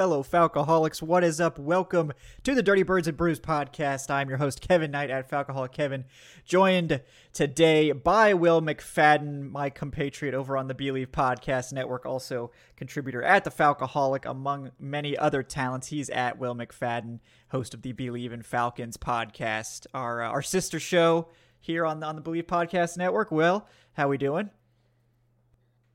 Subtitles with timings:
[0.00, 1.02] Fellow Falcoholics.
[1.02, 1.58] What is up?
[1.58, 2.14] Welcome
[2.44, 4.10] to the Dirty Birds and Brews podcast.
[4.10, 6.06] I'm your host, Kevin Knight at Falcoholic Kevin,
[6.46, 7.02] joined
[7.34, 13.44] today by Will McFadden, my compatriot over on the Bleav Podcast Network, also contributor at
[13.44, 15.88] the Falcoholic, among many other talents.
[15.88, 17.18] He's at Will McFadden,
[17.50, 21.28] host of the Bleav in Falcons podcast, our uh, our sister show
[21.60, 23.30] here on the, on the Bleav Podcast Network.
[23.30, 24.48] Will, how we doing?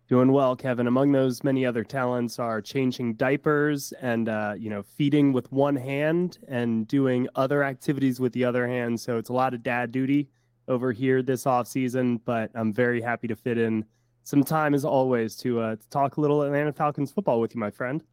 [0.07, 0.85] Doing well, Kevin.
[0.85, 5.75] Among those many other talents are changing diapers and uh, you know feeding with one
[5.75, 8.99] hand and doing other activities with the other hand.
[8.99, 10.29] So it's a lot of dad duty
[10.67, 12.17] over here this off season.
[12.23, 13.83] But I'm very happy to fit in
[14.23, 17.59] some time as always to, uh, to talk a little Atlanta Falcons football with you,
[17.59, 18.03] my friend.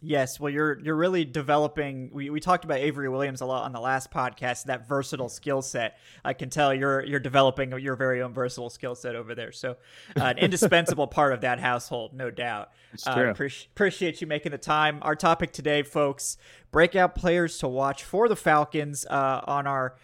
[0.00, 2.10] Yes, well, you're you're really developing.
[2.12, 4.64] We, we talked about Avery Williams a lot on the last podcast.
[4.64, 8.94] That versatile skill set, I can tell you're you're developing your very own versatile skill
[8.94, 9.50] set over there.
[9.50, 9.76] So,
[10.16, 12.70] uh, an indispensable part of that household, no doubt.
[13.04, 15.00] Uh, pre- appreciate you making the time.
[15.02, 16.36] Our topic today, folks,
[16.70, 19.96] breakout players to watch for the Falcons uh, on our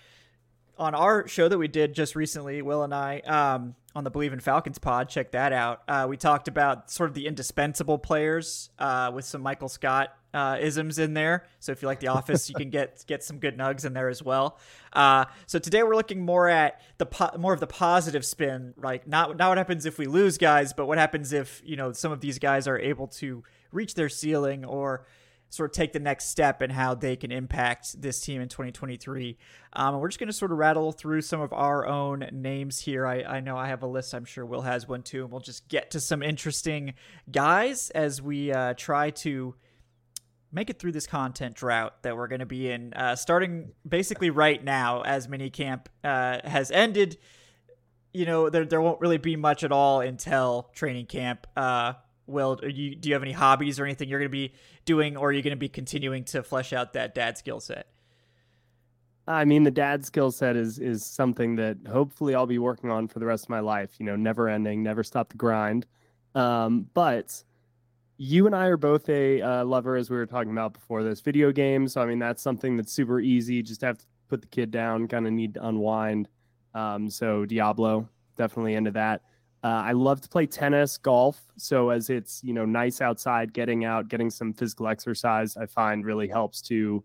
[0.78, 2.62] on our show that we did just recently.
[2.62, 3.20] Will and I.
[3.20, 5.08] Um, on the Bleav in Falcons pod.
[5.08, 5.82] Check that out.
[5.86, 10.58] Uh, we talked about sort of the indispensable players uh, with some Michael Scott uh,
[10.60, 11.46] isms in there.
[11.60, 14.08] So if you like The Office, you can get get some good nugs in there
[14.08, 14.58] as well.
[14.92, 19.06] Uh, so today we're looking more at the po- more of the positive spin, like
[19.06, 22.10] not not what happens if we lose guys, but what happens if you know some
[22.10, 25.06] of these guys are able to reach their ceiling or
[25.54, 29.38] sort of take the next step in how they can impact this team in 2023.
[29.72, 33.06] Um, we're just going to sort of rattle through some of our own names here.
[33.06, 34.14] I, I know I have a list.
[34.14, 35.22] I'm sure Will has one too.
[35.22, 36.94] And we'll just get to some interesting
[37.30, 39.54] guys as we uh, try to
[40.52, 44.30] make it through this content drought that we're going to be in, uh, starting basically
[44.30, 47.18] right now as minicamp uh, has ended.
[48.12, 51.48] You know, there, there won't really be much at all until training camp.
[51.56, 51.94] Uh,
[52.26, 54.52] Will, you, do you have any hobbies or anything you're going to be
[54.84, 57.88] doing, or are you going to be continuing to flesh out that dad skill set?
[59.26, 63.08] I mean, the dad skill set is is something that hopefully I'll be working on
[63.08, 63.92] for the rest of my life.
[63.98, 65.86] You know, never ending, never stop the grind.
[66.34, 67.42] Um, but
[68.16, 71.20] you and I are both a uh, lover, as we were talking about before this
[71.20, 71.88] video game.
[71.88, 73.62] So I mean, that's something that's super easy.
[73.62, 76.28] Just have to put the kid down, kind of need to unwind.
[76.74, 79.22] Um, so Diablo, definitely into that.
[79.64, 81.40] Uh, I love to play tennis, golf.
[81.56, 86.04] So as it's you know nice outside, getting out, getting some physical exercise, I find
[86.04, 87.02] really helps to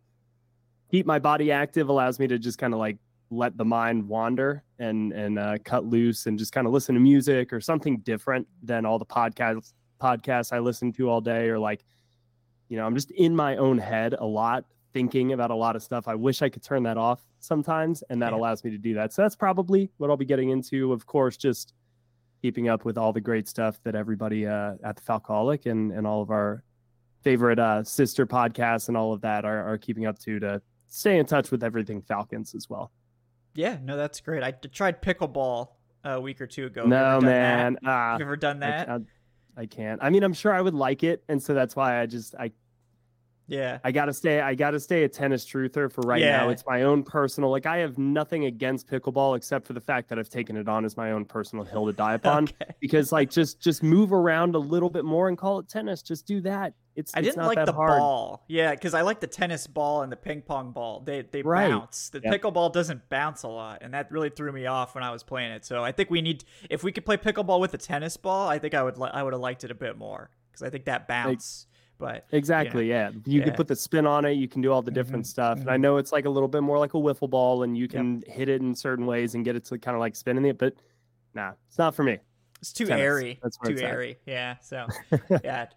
[0.91, 1.87] keep my body active.
[1.87, 2.97] Allows me to just kind of like
[3.31, 7.01] let the mind wander and and uh, cut loose and just kind of listen to
[7.01, 9.71] music or something different than all the podcasts
[10.01, 11.85] podcasts I listen to all day or like
[12.67, 15.83] you know I'm just in my own head a lot thinking about a lot of
[15.83, 16.09] stuff.
[16.09, 18.37] I wish I could turn that off sometimes and that yeah.
[18.37, 19.13] allows me to do that.
[19.13, 20.91] So that's probably what I'll be getting into.
[20.91, 21.73] Of course, just
[22.41, 26.07] keeping up with all the great stuff that everybody uh, at the Falcoholic and, and
[26.07, 26.63] all of our
[27.21, 31.17] favorite uh, sister podcasts and all of that are, are keeping up to to stay
[31.17, 32.91] in touch with everything Falcons as well.
[33.55, 34.43] Yeah, no, that's great.
[34.43, 35.67] I tried pickleball
[36.03, 36.85] a week or two ago.
[36.85, 37.77] No, man.
[37.81, 37.89] That?
[37.89, 38.89] Uh, you ever done that?
[38.89, 38.99] I, I,
[39.57, 39.99] I can't.
[40.01, 42.51] I mean, I'm sure I would like it, and so that's why I just I
[43.49, 43.79] yeah.
[43.83, 46.37] I gotta stay I gotta stay a tennis truther for right yeah.
[46.37, 46.49] now.
[46.49, 50.19] It's my own personal like I have nothing against pickleball except for the fact that
[50.19, 52.43] I've taken it on as my own personal hill to die upon.
[52.45, 52.73] okay.
[52.79, 56.01] Because like just just move around a little bit more and call it tennis.
[56.01, 56.73] Just do that.
[56.95, 57.99] It's I it's didn't like the hard.
[57.99, 58.43] ball.
[58.47, 60.99] Yeah, because I like the tennis ball and the ping pong ball.
[60.99, 61.69] They they right.
[61.69, 62.09] bounce.
[62.09, 62.33] The yep.
[62.33, 65.51] pickleball doesn't bounce a lot, and that really threw me off when I was playing
[65.51, 65.65] it.
[65.65, 68.59] So I think we need if we could play pickleball with a tennis ball, I
[68.59, 70.85] think I would li- I would have liked it a bit more because I think
[70.85, 71.67] that bounce.
[71.67, 73.45] Like, but exactly, know, yeah, you yeah.
[73.45, 74.31] can put the spin on it.
[74.31, 75.29] You can do all the different mm-hmm.
[75.29, 75.61] stuff, mm-hmm.
[75.61, 75.81] and I mm-hmm.
[75.83, 78.35] know it's like a little bit more like a wiffle ball, and you can yep.
[78.35, 80.57] hit it in certain ways and get it to kind of like spinning it.
[80.57, 80.73] But
[81.35, 82.17] nah, it's not for me.
[82.61, 83.03] It's too Tennis.
[83.03, 83.39] airy.
[83.43, 84.11] That's too airy.
[84.11, 84.17] At.
[84.25, 84.55] Yeah.
[84.61, 84.87] So
[85.43, 85.67] yeah,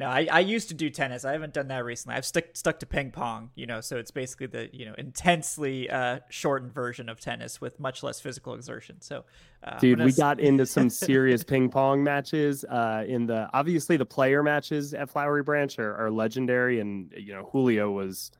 [0.00, 1.26] no, I, I used to do tennis.
[1.26, 2.16] I haven't done that recently.
[2.16, 5.90] I've stuck stuck to ping pong, you know, so it's basically the, you know, intensely
[5.90, 9.02] uh, shortened version of tennis with much less physical exertion.
[9.02, 9.26] So
[9.62, 12.64] uh, Dude, we got into some serious ping pong matches.
[12.64, 17.34] Uh, in the obviously the player matches at Flowery Branch are, are legendary and you
[17.34, 18.30] know, Julio was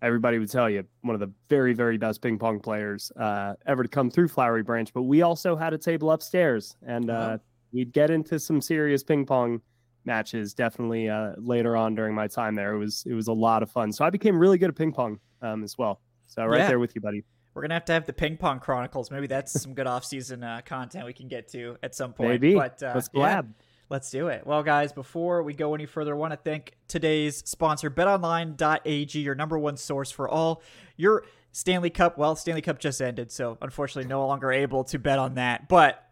[0.00, 3.82] everybody would tell you one of the very very best ping pong players uh, ever
[3.82, 4.90] to come through Flowery Branch.
[4.94, 7.38] But we also had a table upstairs, and uh, uh-huh.
[7.70, 9.60] we'd get into some serious ping pong
[10.04, 12.74] matches definitely uh, later on during my time there.
[12.74, 13.92] It was it was a lot of fun.
[13.92, 16.00] So I became really good at ping pong um, as well.
[16.26, 16.68] So right yeah.
[16.68, 17.24] there with you, buddy.
[17.54, 19.10] We're gonna have to have the ping pong chronicles.
[19.10, 22.30] Maybe that's some good off season uh, content we can get to at some point.
[22.30, 22.54] Maybe.
[22.54, 23.14] But uh, let's collab.
[23.14, 23.42] Yeah,
[23.90, 24.46] let's do it.
[24.46, 29.34] Well, guys, before we go any further, I want to thank today's sponsor, BetOnline.ag, your
[29.34, 30.62] number one source for all
[30.96, 35.18] your Stanley Cup, well, Stanley Cup just ended, so unfortunately no longer able to bet
[35.18, 35.68] on that.
[35.68, 36.02] But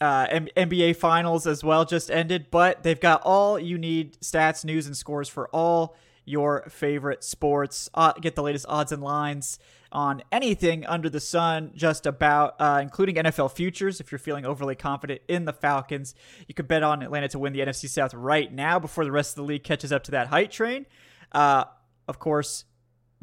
[0.00, 4.64] uh, M- NBA Finals as well just ended, but they've got all you need stats,
[4.64, 7.90] news, and scores for all your favorite sports.
[7.94, 9.58] Uh, get the latest odds and lines
[9.92, 14.00] on anything under the sun, just about, uh, including NFL futures.
[14.00, 16.14] If you're feeling overly confident in the Falcons,
[16.46, 19.32] you can bet on Atlanta to win the NFC South right now before the rest
[19.32, 20.86] of the league catches up to that height train.
[21.32, 21.64] Uh,
[22.06, 22.64] of course,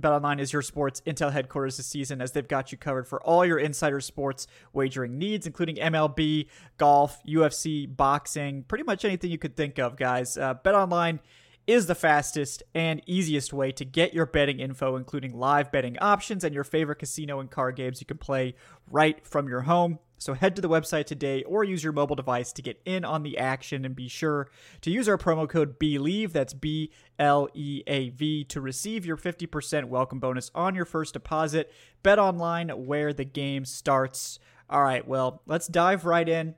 [0.01, 3.45] BetOnline is your sports intel headquarters this season as they've got you covered for all
[3.45, 6.47] your insider sports wagering needs, including MLB,
[6.77, 10.37] golf, UFC, boxing, pretty much anything you could think of, guys.
[10.37, 11.19] Uh, BetOnline
[11.67, 16.43] is the fastest and easiest way to get your betting info, including live betting options
[16.45, 18.55] and your favorite casino and card games you can play
[18.89, 19.99] right from your home.
[20.17, 23.21] So head to the website today or use your mobile device to get in on
[23.21, 24.49] the action and be sure
[24.81, 29.17] to use our promo code BLEAV, that's B L E A V, to receive your
[29.17, 31.71] 50% welcome bonus on your first deposit.
[32.01, 34.39] Bet online where the game starts.
[34.69, 36.55] All right, well, let's dive right in.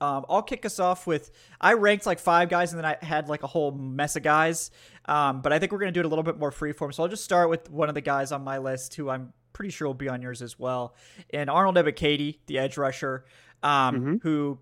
[0.00, 3.28] Um, I'll kick us off with I ranked like five guys and then I had
[3.28, 4.70] like a whole mess of guys.
[5.06, 6.92] Um, but I think we're going to do it a little bit more freeform.
[6.92, 9.70] So I'll just start with one of the guys on my list who I'm pretty
[9.70, 10.94] sure will be on yours as well.
[11.32, 13.24] And Arnold Ebiketie, the edge rusher,
[13.62, 14.16] um, mm-hmm.
[14.22, 14.58] who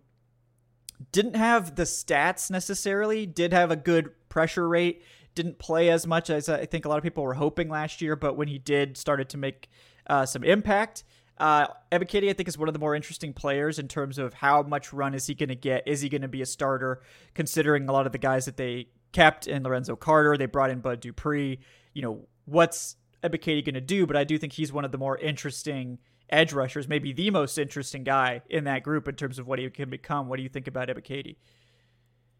[1.11, 5.03] didn't have the stats necessarily, did have a good pressure rate,
[5.35, 8.15] didn't play as much as I think a lot of people were hoping last year,
[8.15, 9.69] but when he did, started to make
[10.07, 11.03] uh, some impact.
[11.37, 14.63] Uh, Ebiketie, I think, is one of the more interesting players in terms of how
[14.63, 15.87] much run is he going to get?
[15.87, 17.03] Is he going to be a starter?
[17.35, 20.81] Considering a lot of the guys that they kept in Lorenzo Carter, they brought in
[20.81, 21.59] Bud Dupree.
[21.93, 24.07] You know, what's Ebiketie going to do?
[24.07, 25.99] But I do think he's one of the more interesting
[26.31, 29.69] edge rushers, maybe the most interesting guy in that group in terms of what he
[29.71, 30.29] can become.
[30.29, 31.37] What do you think about Ebiketie?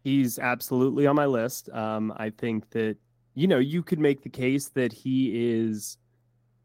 [0.03, 1.69] He's absolutely on my list.
[1.69, 2.97] Um, I think that
[3.33, 5.97] you know you could make the case that he is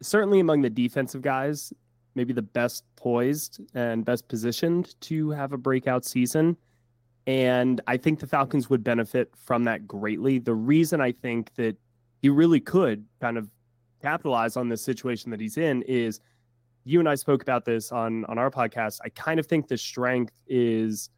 [0.03, 1.73] certainly among the defensive guys
[2.21, 6.55] maybe the best poised and best positioned to have a breakout season.
[7.27, 10.39] And I think the Falcons would benefit from that greatly.
[10.39, 11.79] The reason I think that
[12.21, 13.49] he really could kind of
[14.03, 16.21] capitalize on this situation that he's in is
[16.85, 18.99] you and I spoke about this on on our podcast.
[19.03, 21.09] I kind of think the strength is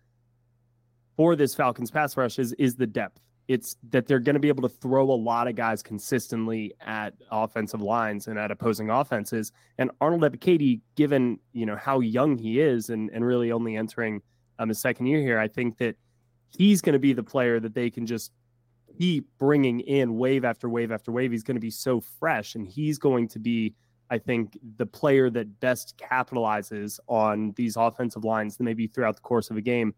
[1.16, 3.18] for this Falcons pass rush is is the depth
[3.48, 7.14] it's that they're going to be able to throw a lot of guys consistently at
[7.30, 9.52] offensive lines and at opposing offenses.
[9.78, 14.22] And Arnold Ebiketie, given you know how young he is and and really only entering
[14.58, 15.96] um, his second year here, I think that
[16.50, 18.32] he's going to be the player that they can just
[18.98, 21.32] keep bringing in wave after wave after wave.
[21.32, 23.74] He's going to be so fresh, and he's going to be.
[24.10, 29.48] I think the player that best capitalizes on these offensive lines, maybe throughout the course
[29.48, 29.94] of a game,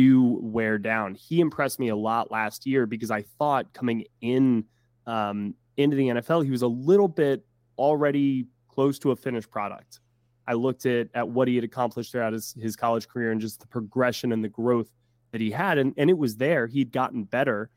[0.00, 1.14] do wear down.
[1.14, 4.64] He impressed me a lot last year because I thought coming in
[5.06, 7.44] um, into the NFL, he was a little bit
[7.76, 10.00] already close to a finished product.
[10.46, 13.60] I looked at at what he had accomplished throughout his, his college career and just
[13.60, 14.88] the progression and the growth
[15.32, 16.66] that he had, and, and it was there.
[16.66, 17.68] He'd gotten better,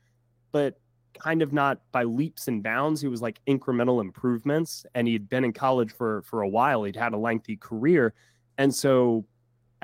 [0.50, 0.80] but
[1.12, 3.02] kind of not by leaps and bounds.
[3.02, 6.84] He was like incremental improvements, and he'd been in college for for a while.
[6.84, 8.14] He'd had a lengthy career,
[8.56, 9.26] and so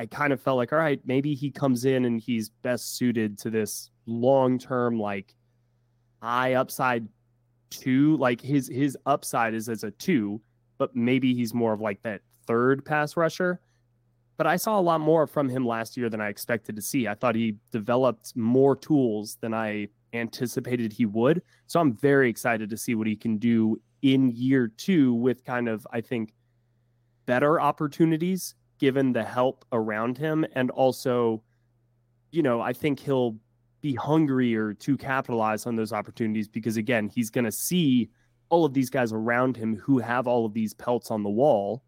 [0.01, 3.37] I kind of felt like, all right, maybe he comes in and he's best suited
[3.41, 5.35] to this long term, like
[6.23, 7.07] high upside
[7.69, 8.17] two.
[8.17, 10.41] Like his his upside is as a two,
[10.79, 13.61] but maybe he's more of like that third pass rusher.
[14.39, 17.07] But I saw a lot more from him last year than I expected to see.
[17.07, 21.43] I thought he developed more tools than I anticipated he would.
[21.67, 25.69] So I'm very excited to see what he can do in year two with kind
[25.69, 26.33] of, I think,
[27.27, 30.45] better opportunities given the help around him.
[30.55, 31.43] And also,
[32.33, 33.37] you know, I think he'll
[33.83, 38.11] be hungrier to capitalize on those opportunities because, again, he's going to see
[38.49, 41.85] all of these guys around him who have all of these pelts on the wall.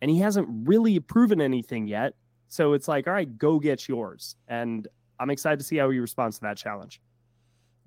[0.00, 2.14] And he hasn't really proven anything yet.
[2.48, 4.36] So it's like, all right, go get yours.
[4.48, 7.02] And I'm excited to see how he responds to that challenge.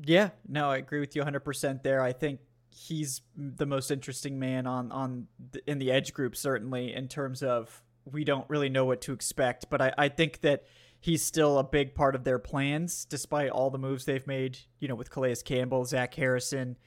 [0.06, 2.02] Yeah, no, I agree with you 100% there.
[2.02, 6.94] I think he's the most interesting man on on the, in the edge group certainly
[6.94, 9.70] in terms of we don't really know what to expect.
[9.70, 10.64] But I, I think that
[11.00, 14.88] he's still a big part of their plans, despite all the moves they've made, you
[14.88, 16.78] know, with Calais Campbell, Zach Harrison,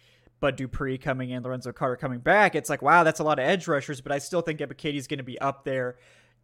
[0.40, 2.54] Bud Dupree coming in, Lorenzo Carter coming back.
[2.54, 5.18] It's like, wow, that's a lot of edge rushers, but I still think Ebiketie's going
[5.18, 5.96] to be up there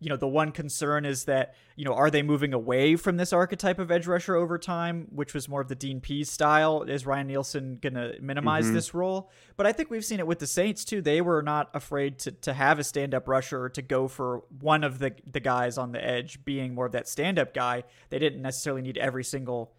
[0.02, 3.32] you know, the one concern is that, you know, are they moving away from this
[3.32, 6.82] archetype of edge rusher over time, which was more of the Dean Pees style?
[6.82, 8.74] Is Ryan Nielsen going to minimize mm-hmm.
[8.74, 9.30] this role?
[9.56, 11.00] But I think we've seen it with the Saints too.
[11.00, 14.42] They were not afraid to, to have a stand up rusher or to go for
[14.60, 17.84] one of the, the guys on the edge being more of that stand up guy.
[18.10, 19.72] They didn't necessarily need every single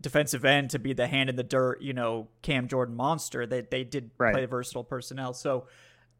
[0.00, 3.46] defensive end to be the hand in the dirt, you know, Cam Jordan monster.
[3.46, 4.34] They, they did right.
[4.34, 5.32] play versatile personnel.
[5.32, 5.66] So,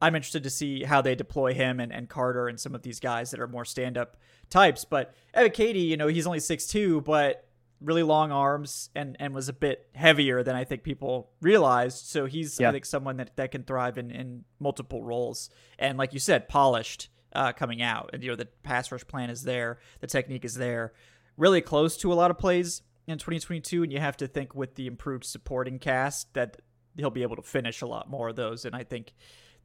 [0.02, 2.98] I'm interested to see how they deploy him and, and Carter and some of these
[2.98, 4.16] guys that are more stand up
[4.50, 4.84] types.
[4.84, 7.46] But Ebiketie, you know, he's only six two, but
[7.80, 12.06] really long arms and and was a bit heavier than I think people realized.
[12.06, 12.68] So he's yeah.
[12.68, 15.50] I think someone that that can thrive in in multiple roles.
[15.78, 18.10] And like you said, polished uh, coming out.
[18.12, 20.94] And you know the pass rush plan is there, the technique is there,
[21.36, 23.84] really close to a lot of plays in 2022.
[23.84, 26.60] And you have to think with the improved supporting cast that
[26.96, 28.64] he'll be able to finish a lot more of those.
[28.64, 29.12] And I think.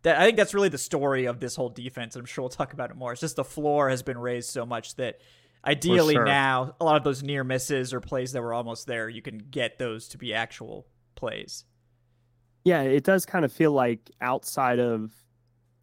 [0.07, 2.15] That, I think that's really the story of this whole defense.
[2.15, 3.11] I'm sure we'll talk about it more.
[3.11, 5.19] It's just the floor has been raised so much that
[5.65, 6.23] Ideally, sure.
[6.23, 9.37] now a lot of those near misses or plays that were almost there, you can
[9.37, 11.65] get those to be actual plays.
[12.63, 15.11] Yeah, it does kind of feel like outside of,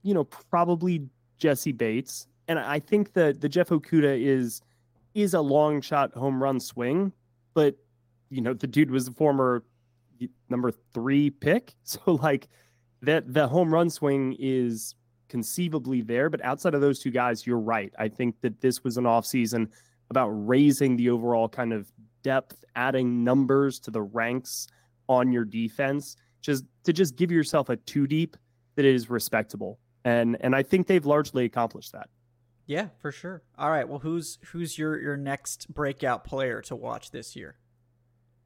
[0.03, 4.63] you know, probably Jessie Bates, and I think that the Jeff Okudah is
[5.13, 7.13] is a long shot home run swing,
[7.53, 7.77] but
[8.31, 9.65] you know the dude was a former
[10.49, 12.49] number three pick, so like
[13.05, 14.95] that the home run swing is
[15.29, 16.31] conceivably there.
[16.31, 17.93] But outside of those two guys, you're right.
[17.99, 19.71] I think that this was an offseason
[20.11, 21.91] about raising the overall kind of
[22.23, 24.69] depth, adding numbers to the ranks
[25.09, 28.37] on your defense, just to just give yourself a two deep
[28.77, 29.79] that is respectable.
[30.05, 32.09] And and I think they've largely accomplished that.
[32.67, 33.43] Yeah, for sure.
[33.59, 33.89] All right.
[33.89, 37.57] Well, who's who's your your next breakout player to watch this year?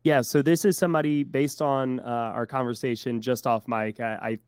[0.04, 4.00] Yeah, so this is somebody based on uh, our conversation just off mic.
[4.00, 4.38] I, I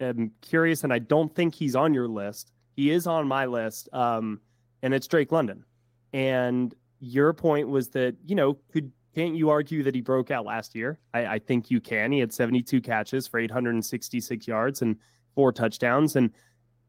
[0.00, 2.52] am curious, and I don't think he's on your list.
[2.76, 4.40] He is on my list, um,
[4.82, 5.64] and it's Drake London.
[6.12, 10.44] And your point was that you know could can't you argue that he broke out
[10.44, 10.98] last year?
[11.12, 12.10] I, I think you can.
[12.10, 14.96] He had 72 catches for 866 yards and
[15.34, 16.30] four touchdowns, and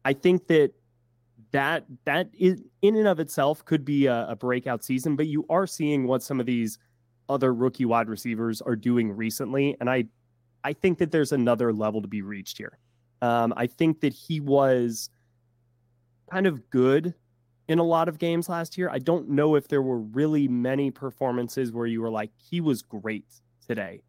[0.04, 0.72] I think that
[1.52, 5.16] that that is in and of itself could be a, a breakout season.
[5.16, 6.78] But you are seeing what some of these
[7.28, 10.04] other rookie wide receivers are doing recently, and I
[10.64, 12.78] I think that there's another level to be reached here.
[13.22, 15.10] Um, I think that he was
[16.30, 17.14] kind of good
[17.68, 18.88] in a lot of games last year.
[18.90, 22.82] I don't know if there were really many performances where you were like, he was
[22.82, 23.26] great
[23.66, 24.02] today.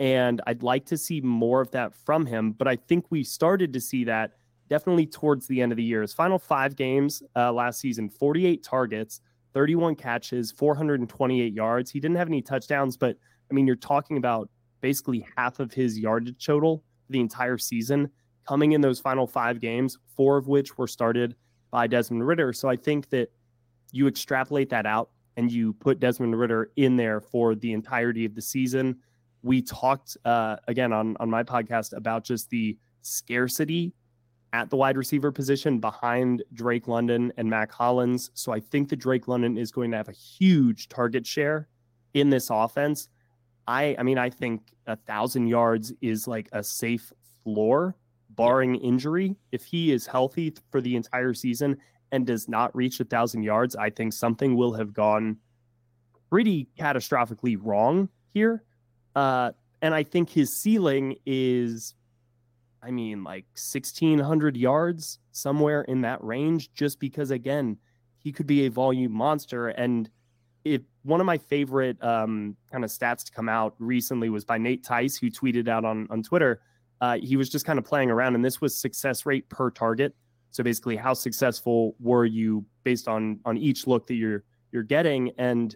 [0.00, 2.52] And I'd like to see more of that from him.
[2.52, 4.32] But I think we started to see that
[4.68, 6.02] definitely towards the end of the year.
[6.02, 9.20] His final five games uh, last season 48 targets,
[9.52, 11.90] 31 catches, 428 yards.
[11.90, 13.16] He didn't have any touchdowns, but
[13.50, 14.48] I mean, you're talking about
[14.80, 18.10] basically half of his yardage total the entire season
[18.46, 21.36] coming in those final five games, four of which were started
[21.70, 22.52] by Desmond Ridder.
[22.52, 23.30] So I think that
[23.92, 28.34] you extrapolate that out and you put Desmond Ridder in there for the entirety of
[28.34, 28.96] the season.
[29.42, 33.92] We talked uh, again on on my podcast about just the scarcity
[34.52, 38.30] at the wide receiver position behind Drake London and Mack Hollins.
[38.34, 41.68] So I think that Drake London is going to have a huge target share
[42.14, 43.08] in this offense.
[43.66, 47.96] I I mean I think a thousand yards is like a safe floor
[48.36, 51.76] barring injury, if he is healthy for the entire season
[52.12, 55.38] and does not reach a thousand yards, I think something will have gone
[56.30, 58.64] pretty catastrophically wrong here.
[59.14, 61.94] Uh, and I think his ceiling is,
[62.82, 67.78] I mean, like 1,600 yards, somewhere in that range, just because, again,
[68.18, 69.68] he could be a volume monster.
[69.68, 70.08] And
[70.64, 74.56] if one of my favorite um, kind of stats to come out recently was by
[74.56, 76.60] Nate Tice, who tweeted out on, on Twitter
[77.00, 80.14] uh, he was just kind of playing around, and this was success rate per target.
[80.50, 85.32] So basically, how successful were you based on on each look that you're you're getting?
[85.38, 85.74] And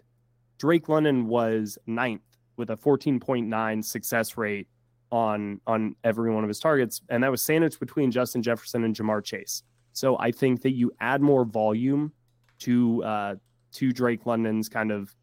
[0.57, 2.21] Drake London was ninth
[2.57, 4.67] with a 14.9 success rate
[5.11, 8.95] on on every one of his targets, and that was sandwiched between Justin Jefferson and
[8.95, 9.63] Ja'Marr Chase.
[9.93, 12.13] So I think that you add more volume
[12.59, 13.35] to uh,
[13.73, 15.13] to Drake London's kind of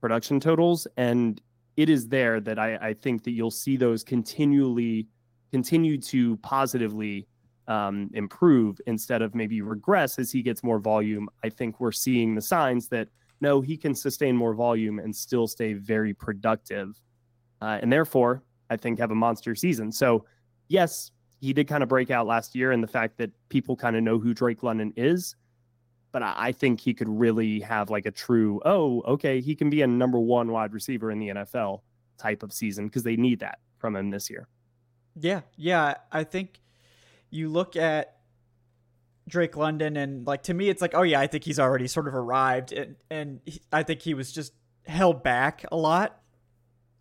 [0.00, 1.40] production totals, and
[1.76, 5.06] it is there that I, I think that you'll see those continually
[5.50, 7.26] continue to positively
[7.68, 11.28] um, improve instead of maybe regress as he gets more volume.
[11.44, 13.08] I think we're seeing the signs that
[13.40, 17.00] no, he can sustain more volume and still stay very productive.
[17.60, 19.92] Uh, and therefore, I think have a monster season.
[19.92, 20.24] So,
[20.68, 23.96] yes, he did kind of break out last year, and the fact that people kind
[23.96, 25.36] of know who Drake London is.
[26.10, 29.82] But I think he could really have like a true, oh, okay, he can be
[29.82, 31.82] a number one wide receiver in the NFL
[32.16, 34.48] type of season because they need that from him this year.
[35.20, 35.94] Yeah, yeah.
[36.12, 36.60] I think
[37.30, 38.16] you look at
[39.28, 42.08] Drake London and like to me it's like oh yeah I think he's already sort
[42.08, 44.54] of arrived and and he, I think he was just
[44.86, 46.18] held back a lot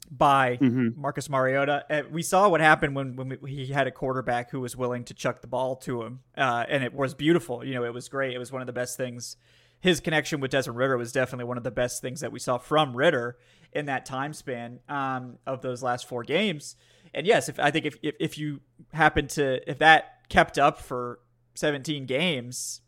[0.09, 0.99] by mm-hmm.
[0.99, 1.85] Marcus Mariota.
[1.89, 5.03] And we saw what happened when when we, he had a quarterback who was willing
[5.05, 7.65] to chuck the ball to him, uh, and it was beautiful.
[7.65, 8.33] You know, it was great.
[8.33, 9.37] It was one of the best things.
[9.79, 12.57] His connection with Desmond Ridder was definitely one of the best things that we saw
[12.57, 13.37] from Ridder
[13.73, 16.75] in that time span um, of those last four games
[17.13, 18.61] and yes, if I think if, if, if you
[18.93, 21.19] happen to if that kept up for
[21.55, 22.81] 17 games,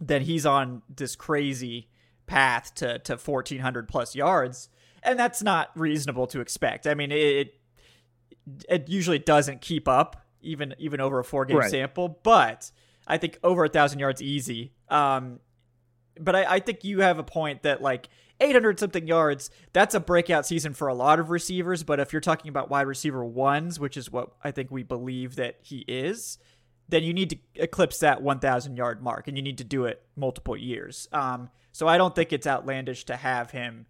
[0.00, 1.88] then he's on this crazy
[2.26, 4.68] path to to 1400 plus yards,
[5.02, 6.86] and that's not reasonable to expect.
[6.86, 7.54] I mean, it
[8.68, 11.70] it usually doesn't keep up even even over a four game right.
[11.70, 12.70] sample, but
[13.06, 14.72] I think over a thousand yards easy.
[14.88, 15.40] Um,
[16.18, 18.08] but I, I think you have a point that like
[18.40, 21.82] 800 something yards, that's a breakout season for a lot of receivers.
[21.82, 25.36] But if you're talking about wide receiver ones, which is what I think we believe
[25.36, 26.38] that he is,
[26.88, 30.02] then you need to eclipse that 1,000 yard mark and you need to do it
[30.16, 31.08] multiple years.
[31.12, 33.86] Um, so I don't think it's outlandish to have him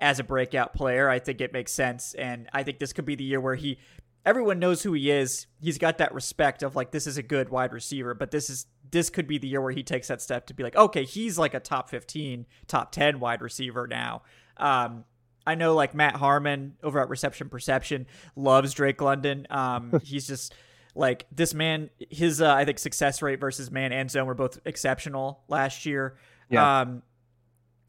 [0.00, 1.08] as a breakout player.
[1.08, 2.14] I think it makes sense.
[2.14, 3.78] And I think this could be the year where he,
[4.26, 5.46] everyone knows who he is.
[5.60, 8.66] He's got that respect of like, this is a good wide receiver, but this is,
[8.90, 11.38] this could be the year where he takes that step to be like, okay, he's
[11.38, 14.22] like a top 15, top 10 wide receiver now.
[14.56, 15.04] Um,
[15.46, 19.46] I know like Matt Harmon over at Reception Perception loves Drake London.
[19.50, 20.54] Um, he's just
[20.94, 24.58] like this man, his uh, I think success rate versus man and zone were both
[24.64, 26.16] exceptional last year.
[26.48, 26.80] Yeah.
[26.80, 27.02] Um,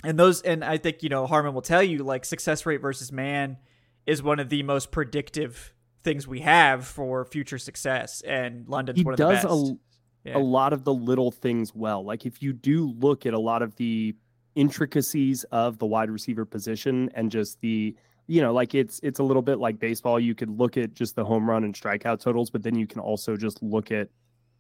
[0.03, 3.11] and those, and I think you know Harmon will tell you like success rate versus
[3.11, 3.57] man
[4.05, 5.73] is one of the most predictive
[6.03, 8.21] things we have for future success.
[8.21, 9.45] And London's he one of the best.
[9.45, 9.77] A,
[10.25, 10.37] yeah.
[10.37, 12.03] a lot of the little things well.
[12.03, 14.15] Like if you do look at a lot of the
[14.55, 17.95] intricacies of the wide receiver position and just the
[18.27, 20.19] you know, like it's it's a little bit like baseball.
[20.19, 22.99] You could look at just the home run and strikeout totals, but then you can
[22.99, 24.09] also just look at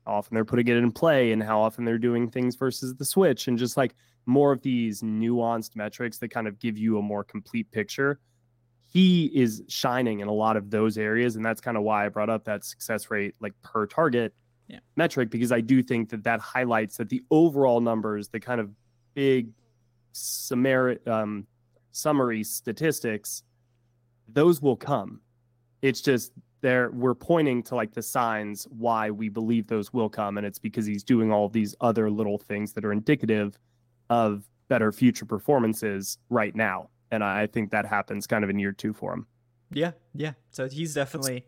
[0.05, 3.47] often they're putting it in play and how often they're doing things versus the switch
[3.47, 3.95] and just like
[4.27, 8.19] more of these nuanced metrics that kind of give you a more complete picture.
[8.85, 12.09] He is shining in a lot of those areas, and that's kind of why I
[12.09, 14.33] brought up that success rate, like per target
[14.67, 14.79] yeah.
[14.95, 18.69] metric, because I do think that that highlights that the overall numbers, the kind of
[19.13, 19.49] big
[20.11, 21.47] summary, um,
[21.91, 23.43] summary statistics
[24.27, 25.21] those will come.
[25.81, 26.31] It's just
[26.61, 30.57] there we're pointing to like the signs why we believe those will come and it's
[30.57, 33.59] because he's doing all these other little things that are indicative
[34.09, 38.71] of better future performances right now and i think that happens kind of in year
[38.71, 39.27] two for him
[39.73, 41.45] yeah yeah so he's definitely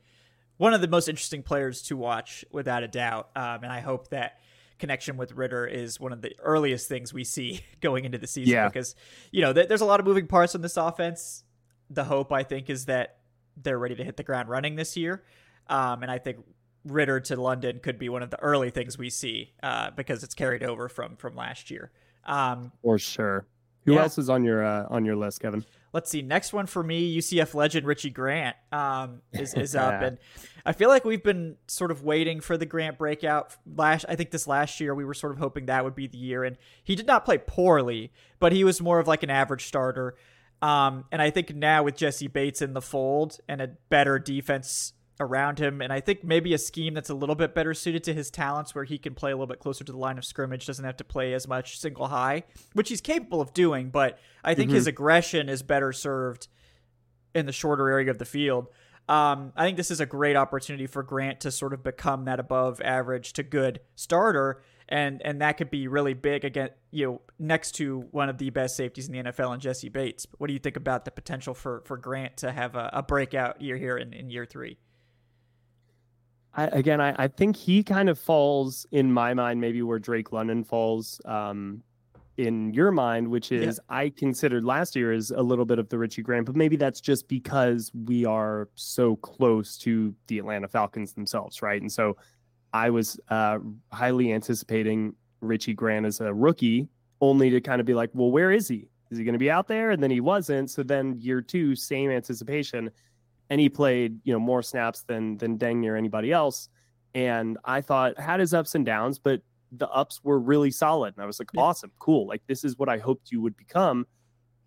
[0.57, 4.09] one of the most interesting players to watch without a doubt um, and i hope
[4.09, 4.39] that
[4.79, 8.53] connection with Ridder is one of the earliest things we see going into the season
[8.53, 8.67] yeah.
[8.67, 8.95] because
[9.31, 11.43] you know th- there's a lot of moving parts in this offense
[11.89, 13.17] the hope I think is that
[13.55, 15.23] they're ready to hit the ground running this year,
[15.67, 16.37] um, and I think
[16.85, 20.35] Ridder to London could be one of the early things we see uh, because it's
[20.35, 21.91] carried over from from last year.
[22.25, 23.47] Um, For sure.
[23.85, 24.01] Who yeah.
[24.01, 25.65] else is on your uh, on your list, Kevin?
[25.97, 26.21] Let's see.
[26.21, 30.19] Next one for me, UCF legend Richie Grant um, is is up, and
[30.63, 33.55] I feel like we've been sort of waiting for the Grant breakout.
[33.65, 36.19] Last, I think this last year we were sort of hoping that would be the
[36.19, 39.65] year, and he did not play poorly, but he was more of like an average
[39.65, 40.13] starter.
[40.61, 44.93] Um, and I think now with jessie Bates in the fold and a better defense
[45.19, 48.13] around him, and I think maybe a scheme that's a little bit better suited to
[48.13, 50.65] his talents where he can play a little bit closer to the line of scrimmage,
[50.65, 54.53] doesn't have to play as much single high, which he's capable of doing, but I
[54.53, 54.75] think mm-hmm.
[54.75, 56.47] his aggression is better served
[57.33, 58.67] in the shorter area of the field.
[59.09, 62.39] Um, I think this is a great opportunity for Grant to sort of become that
[62.39, 67.21] above average to good starter and and that could be really big again you know
[67.39, 70.25] next to one of the best safeties in the NFL and Jessie Bates.
[70.37, 73.61] What do you think about the potential for for Grant to have a, a breakout
[73.61, 74.77] year here in, in year three?
[76.57, 80.31] I, again, I, I think he kind of falls in my mind, maybe where Drake
[80.31, 81.83] London falls um,
[82.37, 83.95] in your mind, which is yeah.
[83.95, 86.99] I considered last year as a little bit of the Richie Grant, but maybe that's
[86.99, 91.79] just because we are so close to the Atlanta Falcons themselves, right?
[91.79, 92.17] And so
[92.73, 93.59] I was uh,
[93.91, 96.87] highly anticipating Richie Grant as a rookie,
[97.21, 98.87] only to kind of be like, well, where is he?
[99.11, 99.91] Is he going to be out there?
[99.91, 100.69] And then he wasn't.
[100.69, 102.91] So then year two, same anticipation,
[103.49, 106.69] and he played you know more snaps than than dang near anybody else.
[107.13, 111.13] And I thought had his ups and downs, but the ups were really solid.
[111.15, 111.61] And I was like, yeah.
[111.61, 112.27] awesome, cool.
[112.27, 114.05] Like this is what I hoped you would become.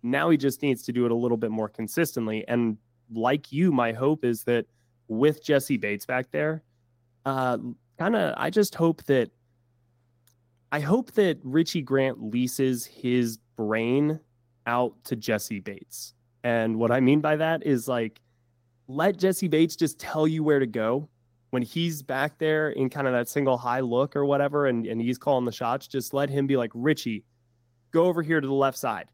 [0.03, 2.45] Now he just needs to do it a little bit more consistently.
[2.47, 2.77] And
[3.13, 4.65] like you, my hope is that
[5.07, 6.63] with Jessie Bates back there,
[7.25, 7.57] uh,
[7.99, 9.29] kind of I just hope that
[10.71, 14.19] I hope that Richie Grant leases his brain
[14.65, 16.13] out to Jessie Bates.
[16.43, 18.21] And what I mean by that is like
[18.95, 21.07] let Jessie Bates just tell you where to go
[21.51, 25.01] when he's back there in kind of that single high look or whatever and, and
[25.01, 27.23] he's calling the shots, just let him be like, Richie,
[27.91, 29.07] go over here to the left side.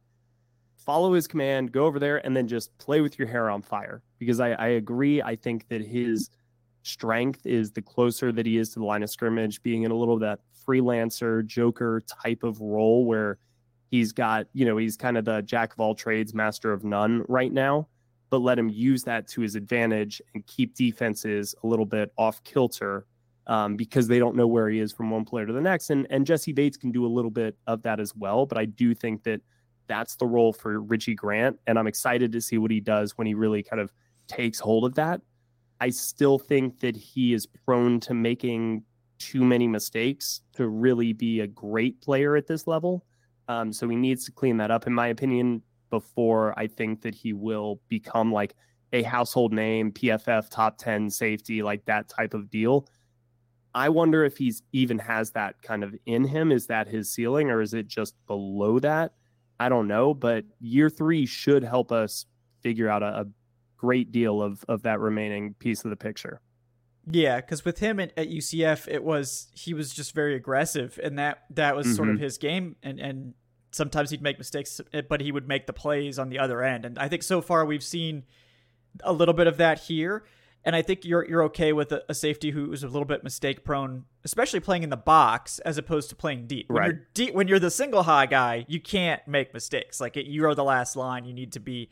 [0.75, 4.01] Follow his command, go over there, and then just play with your hair on fire.
[4.19, 5.21] Because I, I agree.
[5.21, 6.29] I think that his
[6.83, 9.95] strength is the closer that he is to the line of scrimmage, being in a
[9.95, 13.37] little of that freelancer joker type of role where
[13.91, 17.25] he's got, you know, he's kind of the jack of all trades, master of none
[17.27, 17.87] right now,
[18.29, 22.43] but let him use that to his advantage and keep defenses a little bit off
[22.43, 23.05] kilter
[23.47, 25.89] um, because they don't know where he is from one player to the next.
[25.89, 28.45] And and Jessie Bates can do a little bit of that as well.
[28.45, 29.41] But I do think that
[29.87, 33.25] that's the role for Richie Grant, and I'm excited to see what he does when
[33.25, 33.91] he really kind of
[34.27, 35.21] takes hold of that.
[35.79, 38.83] I still think that he is prone to making
[39.19, 43.05] too many mistakes to really be a great player at this level.
[43.47, 47.15] Um, so he needs to clean that up, in my opinion, before I think that
[47.15, 48.55] he will become like
[48.93, 52.87] a household name, PFF top 10 safety, like that type of deal.
[53.73, 56.51] I wonder if he's even has that kind of in him.
[56.51, 59.13] Is that his ceiling or is it just below that?
[59.59, 60.13] I don't know.
[60.13, 62.25] But year three should help us
[62.61, 63.25] figure out a, a
[63.77, 66.41] great deal of, of that remaining piece of the picture.
[67.09, 71.17] Yeah, because with him at, at, UCF, it was he was just very aggressive, and
[71.17, 71.95] that that was mm-hmm.
[71.95, 72.23] sort of mm-hmm.
[72.23, 72.75] his game.
[72.83, 73.33] And and
[73.71, 76.85] sometimes he'd make mistakes, eh, but he would make the plays on the other end.
[76.85, 78.23] And I think so far we've seen
[79.03, 80.23] a little bit of that here.
[80.63, 83.23] And I think you're you're okay with a, a safety who is a little bit
[83.23, 86.69] mistake prone, especially playing in the box as opposed to playing deep.
[86.69, 86.87] When right.
[86.87, 90.01] you're deep, when you're the single high guy, you can't make mistakes.
[90.01, 91.23] Like it, you are the last line.
[91.23, 91.89] You need to be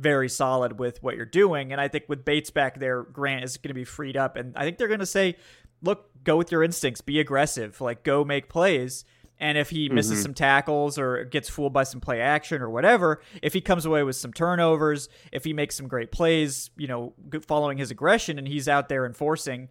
[0.00, 1.72] very solid with what you're doing.
[1.72, 4.36] And I think with Bates back there, Grant is going to be freed up.
[4.36, 5.36] And I think they're going to say,
[5.82, 9.04] look, go with your instincts, be aggressive, like go make plays.
[9.40, 10.22] And if he misses mm-hmm.
[10.22, 14.02] some tackles or gets fooled by some play action or whatever, if he comes away
[14.02, 17.14] with some turnovers, if he makes some great plays, you know,
[17.48, 19.70] following his aggression and he's out there enforcing,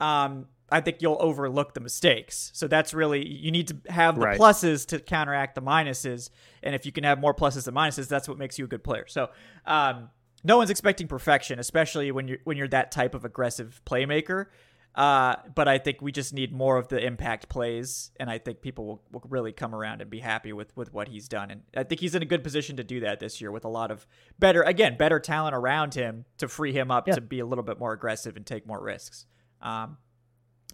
[0.00, 2.50] um, I think you'll overlook the mistakes.
[2.54, 4.40] So that's really you need to have the right.
[4.40, 6.30] pluses to counteract the minuses,
[6.62, 8.84] and if you can have more pluses than minuses, that's what makes you a good
[8.84, 9.04] player.
[9.06, 9.30] So
[9.66, 10.08] um,
[10.44, 14.46] no one's expecting perfection, especially when you're when you're that type of aggressive playmaker.
[14.94, 18.60] Uh, but I think we just need more of the impact plays, and I think
[18.60, 21.50] people will, will really come around and be happy with with what he's done.
[21.50, 23.68] And I think he's in a good position to do that this year with a
[23.68, 24.06] lot of
[24.38, 27.14] better, again, better talent around him to free him up yeah.
[27.14, 29.26] to be a little bit more aggressive and take more risks.
[29.62, 29.98] Um,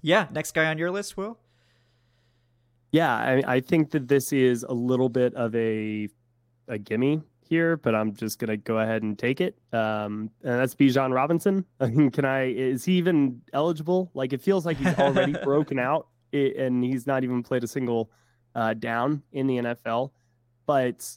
[0.00, 1.38] yeah, next guy on your list, Will.
[2.90, 6.08] Yeah, I, I think that this is a little bit of a
[6.68, 9.56] a gimme here, but I'm just gonna go ahead and take it.
[9.72, 11.64] Um, and that's Bijan Robinson.
[11.80, 12.46] I mean, can I?
[12.46, 14.10] Is he even eligible?
[14.14, 18.10] Like, it feels like he's already broken out, and he's not even played a single
[18.54, 20.10] uh, down in the NFL.
[20.66, 21.08] But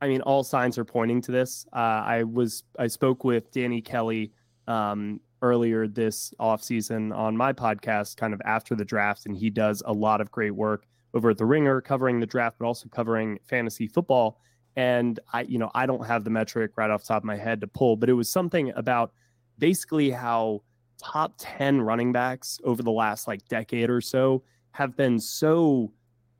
[0.00, 1.64] I mean, all signs are pointing to this.
[1.72, 4.32] Uh, I was I spoke with Danny Kelly
[4.66, 9.82] um, earlier this offseason on my podcast, kind of after the draft, and he does
[9.86, 13.38] a lot of great work over at the Ringer covering the draft, but also covering
[13.44, 14.40] fantasy football.
[14.76, 17.36] And I, you know, I don't have the metric right off the top of my
[17.36, 19.12] head to pull, but it was something about
[19.58, 20.62] basically how
[20.98, 25.92] top 10 running backs over the last like decade or so have been so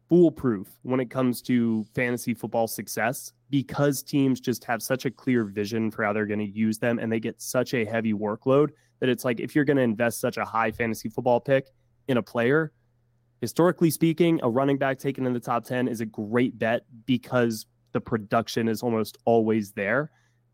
[0.09, 5.45] foolproof when it comes to fantasy football success because teams just have such a clear
[5.45, 8.71] vision for how they're going to use them and they get such a heavy workload
[9.01, 11.69] that it's like if you're going to invest such a high fantasy football pick
[12.09, 12.73] in a player,
[13.41, 17.67] historically speaking, a running back taken in the top 10 is a great bet because
[17.93, 20.11] the production is almost always there.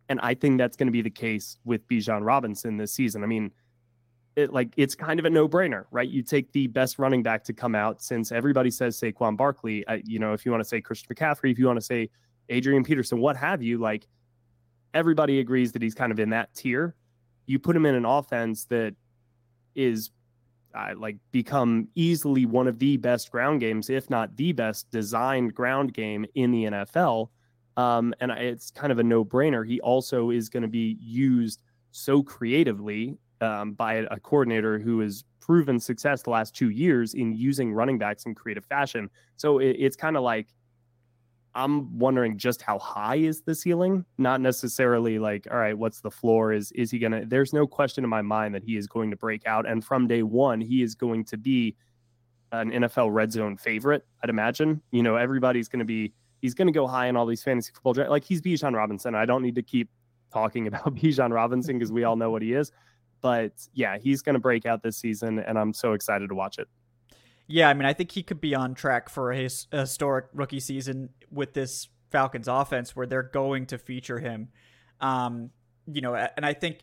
[0.09, 3.23] And I think that's going to be the case with Bijan Robinson this season.
[3.23, 3.51] I mean,
[4.37, 6.09] it, like it's kind of a no-brainer, right?
[6.09, 9.87] You take the best running back to come out since everybody says Saquon Barkley.
[9.87, 12.09] Uh, you know, if you want to say Christian McCaffrey, if you want to say
[12.49, 14.07] Adrian Peterson, what have you, like
[14.95, 16.95] everybody agrees that he's kind of in that tier.
[17.47, 18.95] You put him in an offense that
[19.75, 20.11] is
[20.75, 25.55] uh, like become easily one of the best ground games, if not the best designed
[25.55, 27.29] ground game in the NFL.
[27.77, 29.67] Um, and it's kind of a no brainer.
[29.67, 35.25] He also is going to be used so creatively um, by a, coordinator who has
[35.41, 39.09] proven success the last two years in using running backs in creative fashion.
[39.37, 40.49] So it, it's kind of like
[41.55, 46.11] I'm wondering just how high is the ceiling, not necessarily like, all right, what's the
[46.11, 46.53] floor?
[46.53, 47.25] Is is he gonna?
[47.27, 50.07] There's no question in my mind that he is going to break out, and from
[50.07, 51.77] day one, he is going to be
[52.53, 54.07] an NFL red zone favorite.
[54.23, 54.83] I'd imagine.
[54.91, 56.13] You know, everybody's going to be.
[56.41, 58.11] He's going to go high in all these fantasy football drafts.
[58.11, 59.15] Like he's Bijan Robinson.
[59.15, 59.91] I don't need to keep
[60.33, 62.73] talking about Bijan Robinson because we all know what he is.
[63.21, 66.59] But yeah, he's going to break out this season, and I'm so excited to watch
[66.59, 66.69] it.
[67.49, 71.09] Yeah, I mean, I think he could be on track for a historic rookie season
[71.31, 74.49] with this Falcons offense where they're going to feature him.
[75.01, 75.51] Um,
[75.87, 76.81] you know, and I think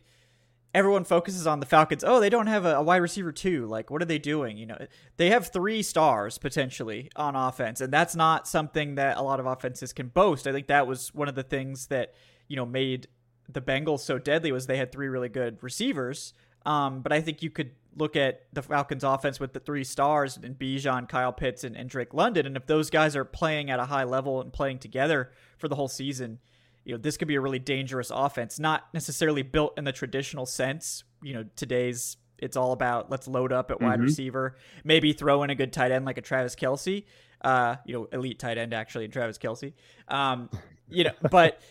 [0.74, 2.04] everyone focuses on the Falcons.
[2.04, 3.66] Oh, they don't have a, a, wide receiver too.
[3.66, 4.58] Like, what are they doing?
[4.58, 4.78] You know,
[5.16, 9.46] they have three stars potentially on offense, and that's not something that a lot of
[9.46, 10.46] offenses can boast.
[10.46, 12.14] I think that was one of the things that
[12.48, 13.08] you know made
[13.48, 16.34] the Bengals so deadly was they had three really good receivers.
[16.66, 20.36] Um, but I think you could look at the Falcons offense with the three stars
[20.42, 22.44] and Bijan, Kyle Pitts, and, and Drake London.
[22.44, 25.76] And if those guys are playing at a high level and playing together for the
[25.76, 26.38] whole season,
[26.84, 30.44] you know, this could be a really dangerous offense, not necessarily built in the traditional
[30.44, 34.02] sense, you know, today's it's all about let's load up at wide Mhm.
[34.02, 37.04] receiver, maybe throw in a good tight end like a Travis Kelce,
[37.40, 39.72] uh, you know, elite tight end actually, Travis Kelce.
[40.08, 40.50] Um,
[40.90, 41.62] you know, but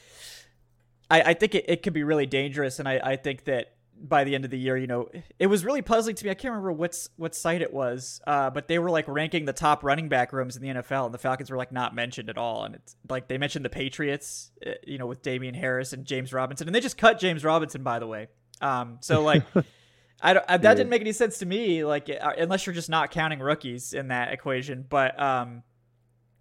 [1.11, 4.23] I, I think it, it could be really dangerous, and I, I think that by
[4.23, 6.31] the end of the year, you know, it was really puzzling to me.
[6.31, 9.53] I can't remember what's what site it was, uh, but they were like ranking the
[9.53, 12.37] top running back rooms in the NFL, and the Falcons were like not mentioned at
[12.37, 12.63] all.
[12.63, 16.33] And it's like they mentioned the Patriots, uh, you know, with Damien Harris and James
[16.33, 18.27] Robinson, and they just cut James Robinson, by the way.
[18.61, 19.43] Um, so like.
[20.21, 22.89] I don't, I, that didn't make any sense to me, like uh, unless you're just
[22.89, 24.85] not counting rookies in that equation.
[24.87, 25.61] But um,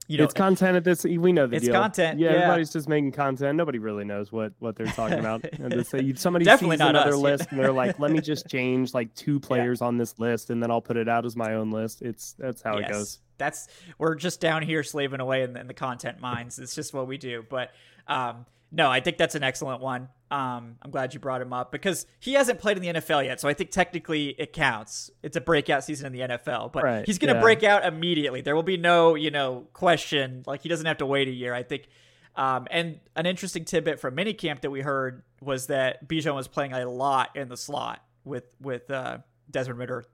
[0.06, 1.04] you know, it's content at this.
[1.04, 1.74] We know the It's deal.
[1.74, 2.36] content, Yeah, yeah.
[2.36, 3.56] everybody's just making content.
[3.56, 5.44] Nobody really knows what what they're talking about.
[5.52, 7.22] and they say, somebody Definitely sees not another us, yeah.
[7.22, 10.62] list and they're like, "Let me just change like two players on this list, and
[10.62, 13.18] then I'll put it out as my own list." It's that's how it goes.
[13.38, 13.66] That's
[13.98, 16.58] we're just down here slaving away in the, in the content mines.
[16.58, 17.44] It's just what we do.
[17.48, 17.70] But
[18.06, 20.08] um, no, I think that's an excellent one.
[20.34, 23.40] Um, I'm glad you brought him up because he hasn't played in the NFL yet,
[23.40, 25.08] so I think technically it counts.
[25.22, 27.42] It's a breakout season in the NFL, but Right, he's going to yeah.
[27.42, 28.40] break out immediately.
[28.40, 30.42] There will be no, you know, question.
[30.44, 31.54] Like he doesn't have to wait a year.
[31.54, 31.86] I think.
[32.34, 36.72] Um, and an interesting tidbit from minicamp that we heard was that Bijan was playing
[36.72, 39.18] a lot in the slot with with uh,
[39.48, 40.04] Desmond Ridder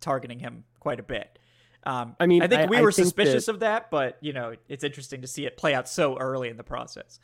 [0.00, 1.38] targeting him quite a bit.
[1.84, 4.32] Um, I mean, I think I- we were think suspicious that- of that, but you
[4.32, 7.20] know, it's interesting to see it play out so early in the process.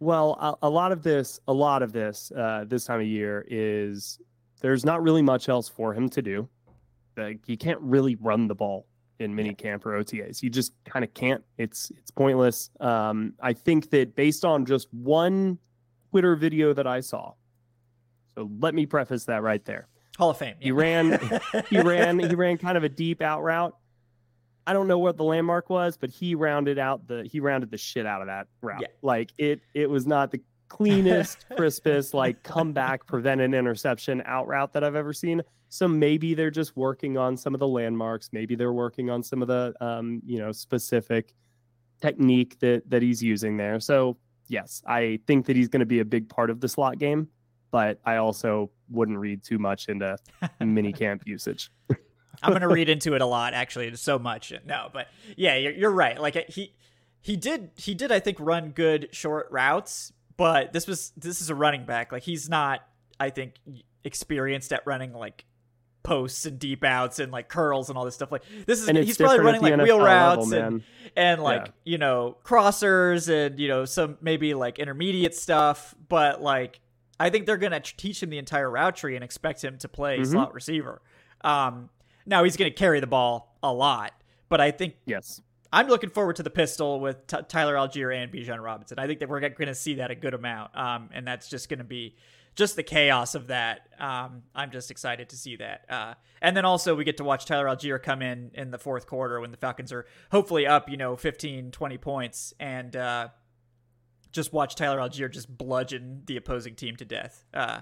[0.00, 3.46] Well, a, a lot of this, a lot of this, uh, this time of year
[3.48, 4.18] is
[4.60, 6.48] there's not really much else for him to do.
[7.16, 8.86] Like you can't really run the ball
[9.18, 10.42] in mini camp or OTAs.
[10.42, 11.42] You just kind of can't.
[11.58, 12.70] It's it's pointless.
[12.80, 15.58] Um, I think that based on just one
[16.10, 17.34] Twitter video that I saw,
[18.34, 19.88] so let me preface that right there.
[20.18, 20.54] Hall of Fame.
[20.58, 21.18] He ran,
[21.70, 23.76] he ran, he ran kind of a deep out route.
[24.70, 27.76] I don't know what the landmark was, but he rounded out the he rounded the
[27.76, 28.82] shit out of that route.
[28.82, 28.86] Yeah.
[29.02, 34.72] Like it it was not the cleanest, crispest, like comeback, prevent an interception out route
[34.74, 35.42] that I've ever seen.
[35.70, 38.30] So maybe they're just working on some of the landmarks.
[38.32, 41.34] Maybe they're working on some of the um, you know, specific
[42.00, 43.80] technique that that he's using there.
[43.80, 47.00] So yes, I think that he's going to be a big part of the slot
[47.00, 47.26] game,
[47.72, 50.16] but I also wouldn't read too much into
[50.60, 51.72] mini camp usage.
[52.42, 53.86] I'm gonna read into it a lot, actually.
[53.88, 54.52] It's so much.
[54.66, 56.20] No, but yeah, you're, you're right.
[56.20, 56.74] Like he
[57.20, 61.50] he did he did I think run good short routes, but this was this is
[61.50, 62.12] a running back.
[62.12, 62.80] Like he's not
[63.18, 63.54] I think
[64.04, 65.44] experienced at running like
[66.02, 68.32] posts and deep outs and like curls and all this stuff.
[68.32, 70.82] Like this is he's probably running like the wheel routes level, and
[71.14, 71.72] and like Yeah.
[71.84, 76.80] you know crossers and you know some maybe like intermediate stuff but like
[77.18, 80.20] i think they're gonna teach him the entire route tree and expect him to play
[80.20, 80.26] Mhm.
[80.28, 81.02] slot receiver
[81.42, 81.90] um
[82.26, 84.12] now he's gonna carry the ball a lot
[84.48, 85.40] but i think Yes.
[85.72, 89.20] i'm looking forward to the pistol with T- tyler allgeier and bijan robinson i think
[89.20, 92.16] that we're gonna see that a good amount um and that's just gonna be
[92.56, 93.88] just the chaos of that.
[94.00, 95.84] Um, I'm just excited to see that.
[95.88, 99.06] Uh, and then also we get to watch Tyler Allgeier come in in the fourth
[99.06, 103.28] quarter when the Falcons are hopefully up, you know, 15, 20 points and, uh,
[104.32, 107.44] just watch Tyler Allgeier just bludgeon the opposing team to death.
[107.54, 107.80] Uh,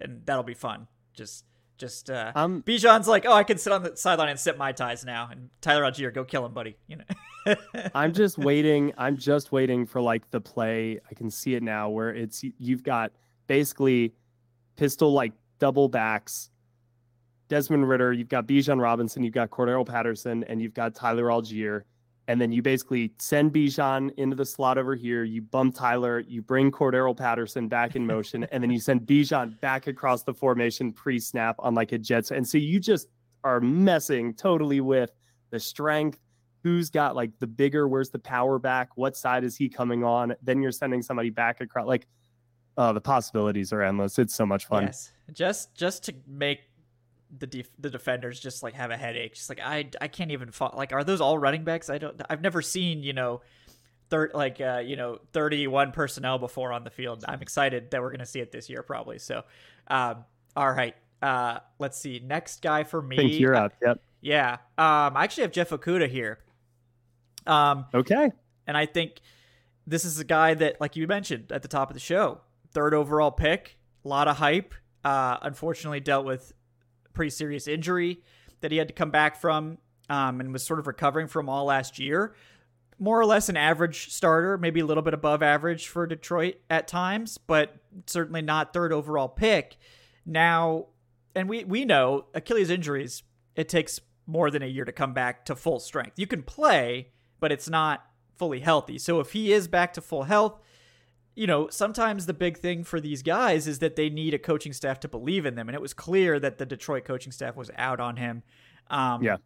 [0.00, 0.88] and that'll be fun.
[1.14, 1.44] Just,
[1.80, 4.70] just, uh, Um, Bijan's like, oh, I can sit on the sideline and sip my
[4.70, 5.28] ties now.
[5.30, 6.76] And Tyler Allgeier, go kill him, buddy.
[6.86, 7.54] You know?
[7.94, 8.92] I'm just waiting.
[8.98, 11.00] I'm just waiting for like the play.
[11.10, 13.12] I can see it now where it's you've got
[13.46, 14.12] basically
[14.76, 16.50] pistol like double backs.
[17.48, 21.82] Desmond Ridder, you've got Bijan Robinson, you've got Cordarrelle Patterson, and you've got Tyler Allgeier.
[22.30, 25.24] And then you basically send Bijan into the slot over here.
[25.24, 29.60] You bump Tyler, you bring Cordarrelle Patterson back in motion, and then you send Bijan
[29.60, 32.30] back across the formation pre-snap on like a Jets.
[32.30, 33.08] And so you just
[33.42, 35.10] are messing totally with
[35.50, 36.20] the strength,
[36.62, 40.32] who's got like the bigger, where's the power back, what side is he coming on?
[40.40, 41.88] Then you're sending somebody back across.
[41.88, 42.06] Like,
[42.76, 44.20] oh, the possibilities are endless.
[44.20, 44.84] It's so much fun.
[44.84, 46.60] Yes, just just to make
[47.38, 49.34] the def- the defenders just like have a headache.
[49.34, 51.88] Just like I I can't even fo- like are those all running backs?
[51.90, 53.40] I don't I've never seen you know.
[54.08, 57.24] Third, like uh, you know, thirty-one personnel before on the field.
[57.28, 59.20] I'm excited that we're gonna see it this year, probably.
[59.20, 59.44] So,
[59.86, 60.24] um,
[60.56, 62.18] all right, uh, let's see.
[62.18, 63.14] Next guy for me.
[63.16, 63.72] I think you're up.
[63.80, 64.00] Yep.
[64.20, 66.40] Yeah, um, I actually have Jeff Okudah here.
[67.46, 68.32] Um, Okay.
[68.66, 69.20] and I think
[69.86, 72.40] this is a guy that, like you mentioned at the top of the show,
[72.72, 74.74] third overall pick, a lot of hype.
[75.04, 76.52] Uh, unfortunately, dealt with
[77.12, 78.22] pretty serious injury
[78.60, 81.64] that he had to come back from, um, and was sort of recovering from all
[81.64, 82.34] last year.
[82.98, 86.86] More or less an average starter, maybe a little bit above average for Detroit at
[86.86, 89.78] times, but certainly not third overall pick.
[90.26, 90.86] Now,
[91.34, 93.22] and we we know Achilles injuries,
[93.56, 96.18] it takes more than a year to come back to full strength.
[96.18, 97.08] You can play,
[97.40, 98.04] but it's not
[98.36, 98.98] fully healthy.
[98.98, 100.60] So if he is back to full health,
[101.34, 104.72] you know, sometimes the big thing for these guys is that they need a coaching
[104.72, 105.68] staff to believe in them.
[105.68, 108.42] And it was clear that the Detroit coaching staff was out on him.
[108.88, 109.36] Um, yeah.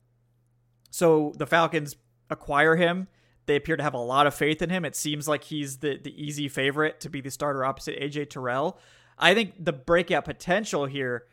[0.90, 1.97] So the Falcons
[2.31, 3.09] acquire him.
[3.47, 4.85] They appear to have a lot of faith in him.
[4.85, 8.79] It seems like he's the, the easy favorite to be the starter opposite AJ Terrell.
[9.18, 11.25] I think the breakout potential here,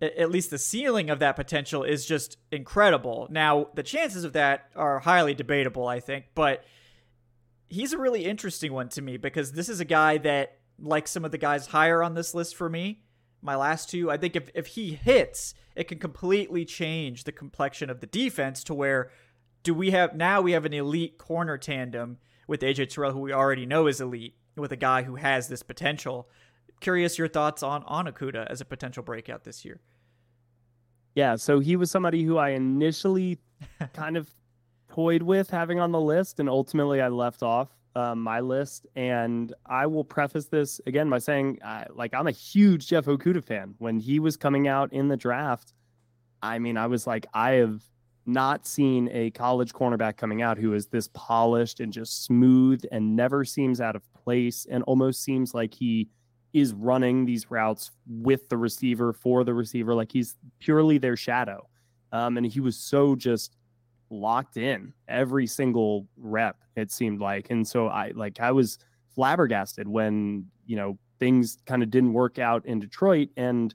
[0.00, 3.26] at least the ceiling of that potential, is just incredible.
[3.30, 6.64] Now, the chances of that are highly debatable, I think, but
[7.68, 11.24] he's a really interesting one to me because this is a guy that, like some
[11.24, 13.02] of the guys higher on this list for me,
[13.42, 17.90] my last two, I think if, if he hits, it can completely change the complexion
[17.90, 19.10] of the defense to where
[19.62, 23.32] do we have now we have an elite corner tandem with AJ Terrell, who we
[23.32, 26.28] already know is elite, with a guy who has this potential.
[26.80, 29.80] Curious your thoughts on on Okudah as a potential breakout this year.
[31.14, 33.38] Yeah, so he was somebody who I initially
[33.94, 34.30] kind of
[34.96, 38.86] toyed with having on the list, and ultimately I left off um, my list.
[38.96, 43.44] And I will preface this again by saying, uh, like, I'm a huge Jeff Okudah
[43.44, 43.74] fan.
[43.76, 45.74] When he was coming out in the draft,
[46.42, 47.82] I mean, I was like, I have
[48.24, 53.14] not seen a college cornerback coming out who is this polished and just smooth and
[53.14, 56.08] never seems out of place and almost seems like he
[56.52, 61.68] is running these routes with the receiver for the receiver like he's purely their shadow
[62.10, 63.54] um, and he was so just
[64.10, 67.50] locked in every single rep it seemed like.
[67.50, 68.78] And so i like i was
[69.14, 73.28] flabbergasted when you know things kind of didn't work out in detroit.
[73.36, 73.74] And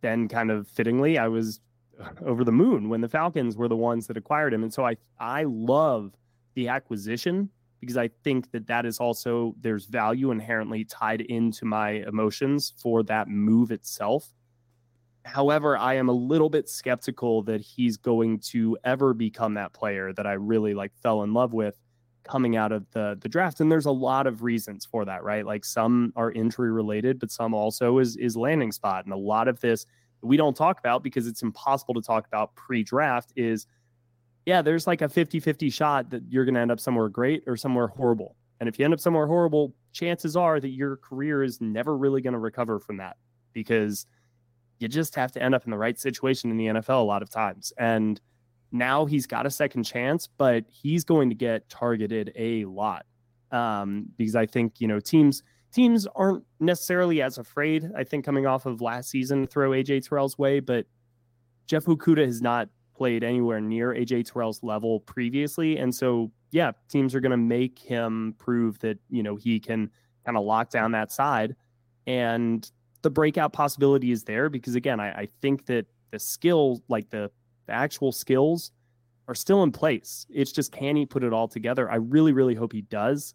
[0.00, 1.60] then kind of fittingly i was
[2.24, 4.62] over the moon when the falcons were the ones that acquired him.
[4.62, 6.12] And so i i love
[6.54, 7.50] the acquisition
[7.80, 13.02] because i think that that is also there's value inherently tied into my emotions for
[13.04, 14.32] that move itself
[15.28, 20.12] However, I am a little bit skeptical that he's going to ever become that player
[20.14, 21.78] that I really like fell in love with
[22.24, 23.60] coming out of the the draft.
[23.60, 25.44] And there's a lot of reasons for that, right?
[25.44, 29.04] Like some are injury related, but some also is is landing spot.
[29.04, 29.86] And a lot of this
[30.22, 33.66] we don't talk about because it's impossible to talk about pre-draft is
[34.46, 37.54] yeah, there's like a 50-50 shot that you're going to end up somewhere great or
[37.56, 38.34] somewhere horrible.
[38.60, 42.22] And if you end up somewhere horrible, chances are that your career is never really
[42.22, 43.18] going to recover from that
[43.52, 44.06] because
[44.78, 47.22] you just have to end up in the right situation in the NFL a lot
[47.22, 47.72] of times.
[47.78, 48.20] And
[48.70, 53.06] now he's got a second chance, but he's going to get targeted a lot
[53.50, 57.90] um, because I think you know teams teams aren't necessarily as afraid.
[57.96, 60.86] I think coming off of last season, throw AJ Terrell's way, but
[61.66, 67.14] Jeff Okudah has not played anywhere near AJ Terrell's level previously, and so yeah, teams
[67.14, 69.90] are going to make him prove that you know he can
[70.24, 71.56] kind of lock down that side.
[72.06, 72.70] And
[73.02, 77.30] the breakout possibility is there because again, I, I think that the skill, like the,
[77.66, 78.72] the actual skills,
[79.28, 80.26] are still in place.
[80.30, 81.90] It's just can he put it all together?
[81.90, 83.34] I really, really hope he does.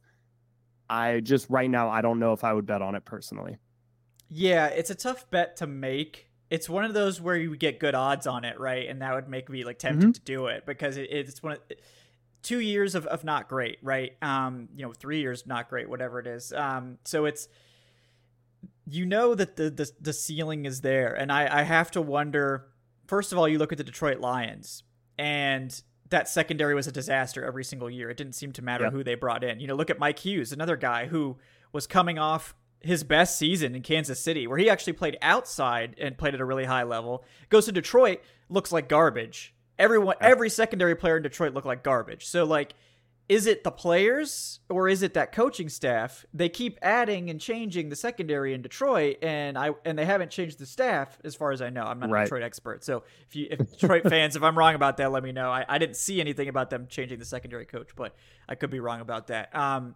[0.89, 3.57] I just right now I don't know if I would bet on it personally.
[4.29, 6.29] Yeah, it's a tough bet to make.
[6.49, 8.89] It's one of those where you get good odds on it, right?
[8.89, 10.11] And that would make me like tempted mm-hmm.
[10.11, 11.59] to do it because it, it's one of
[12.41, 14.13] two years of, of not great, right?
[14.21, 16.51] Um, you know, three years not great, whatever it is.
[16.53, 17.47] Um, so it's
[18.85, 22.67] you know that the, the the ceiling is there, and I I have to wonder.
[23.07, 24.83] First of all, you look at the Detroit Lions,
[25.17, 28.09] and that secondary was a disaster every single year.
[28.09, 29.59] It didn't seem to matter who they brought in.
[29.59, 31.37] You know, look at Mike Hughes, another guy who
[31.71, 36.17] was coming off his best season in Kansas City, where he actually played outside and
[36.17, 37.23] played at a really high level.
[37.49, 39.55] Goes to Detroit, looks like garbage.
[39.79, 42.25] Everyone, every secondary player in Detroit looked like garbage.
[42.27, 42.75] So like
[43.29, 46.25] is it the players or is it that coaching staff?
[46.33, 50.59] They keep adding and changing the secondary in Detroit, and I and they haven't changed
[50.59, 51.83] the staff as far as I know.
[51.83, 52.21] I'm not right.
[52.21, 55.23] a Detroit expert, so if you if Detroit fans, if I'm wrong about that, let
[55.23, 55.49] me know.
[55.49, 58.15] I, I didn't see anything about them changing the secondary coach, but
[58.47, 59.55] I could be wrong about that.
[59.55, 59.95] Um,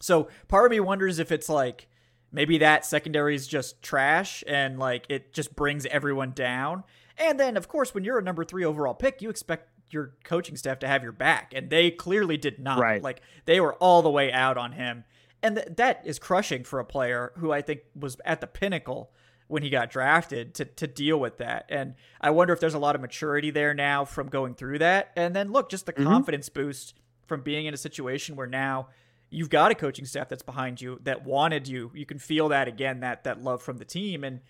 [0.00, 1.88] so part of me wonders if it's like
[2.32, 6.82] maybe that secondary is just trash and like it just brings everyone down.
[7.16, 10.56] And then, of course, when you're a number three overall pick, you expect your coaching
[10.56, 12.78] staff to have your back, and they clearly did not.
[12.78, 13.02] Right.
[13.02, 15.04] Like they were all the way out on him,
[15.42, 19.12] and th- that is crushing for a player who I think was at the pinnacle
[19.46, 21.66] when he got drafted to to deal with that.
[21.68, 25.10] And I wonder if there's a lot of maturity there now from going through that.
[25.16, 26.04] And then look, just the mm-hmm.
[26.04, 26.94] confidence boost
[27.26, 28.88] from being in a situation where now
[29.30, 31.90] you've got a coaching staff that's behind you that wanted you.
[31.94, 34.40] You can feel that again, that that love from the team and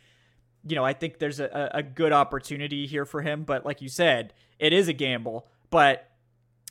[0.66, 3.44] you know, I think there's a, a good opportunity here for him.
[3.44, 5.46] But like you said, it is a gamble.
[5.70, 6.10] But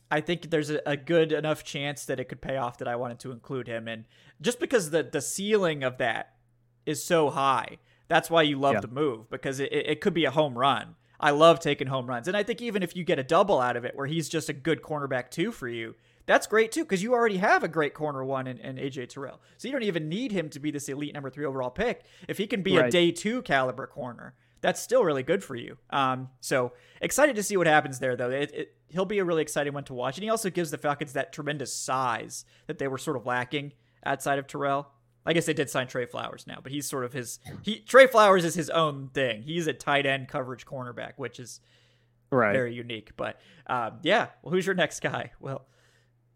[0.09, 2.95] I think there's a, a, good enough chance that it could pay off that I
[2.95, 3.87] wanted to include him.
[3.87, 4.05] And
[4.41, 6.35] just because the the ceiling of that
[6.85, 8.81] is so high, that's why you love yeah.
[8.81, 10.95] the move because it, it could be a home run.
[11.19, 12.27] I love taking home runs.
[12.27, 14.49] And I think even if you get a double out of it where he's just
[14.49, 15.95] a good cornerback too for you,
[16.25, 19.41] that's great too because you already have a great corner one in, in, AJ Terrell.
[19.57, 22.03] So you don't even need him to be this elite number three overall pick.
[22.27, 22.87] If he can be right.
[22.87, 25.77] a day two caliber corner, that's still really good for you.
[25.89, 26.71] Um, so
[27.01, 28.29] excited to see what happens there, though.
[28.29, 30.77] It, it, he'll be a really exciting one to watch, and he also gives the
[30.77, 33.73] Falcons that tremendous size that they were sort of lacking
[34.05, 34.87] outside of Terrell.
[35.25, 38.07] I guess they did sign Trey Flowers now, but he's sort of his he Trey
[38.07, 39.43] Flowers is his own thing.
[39.43, 41.61] He's a tight end coverage cornerback, which is
[42.29, 42.53] right.
[42.53, 43.11] very unique.
[43.15, 45.31] But um, yeah, well, who's your next guy?
[45.39, 45.65] Well,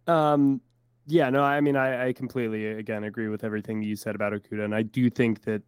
[0.08, 0.62] um,
[1.08, 4.66] yeah, no, I mean, I, I completely again agree with everything you said about Okudah,
[4.66, 5.62] and I do think that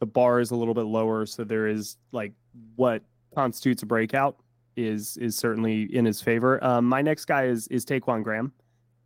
[0.00, 2.32] the bar is a little bit lower, so there is like
[2.76, 3.02] what
[3.34, 4.36] constitutes a breakout
[4.76, 6.62] is is certainly in his favor.
[6.62, 8.52] Um, my next guy is is Ta'Quon Graham,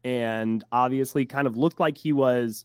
[0.05, 2.65] and obviously, kind of looked like he was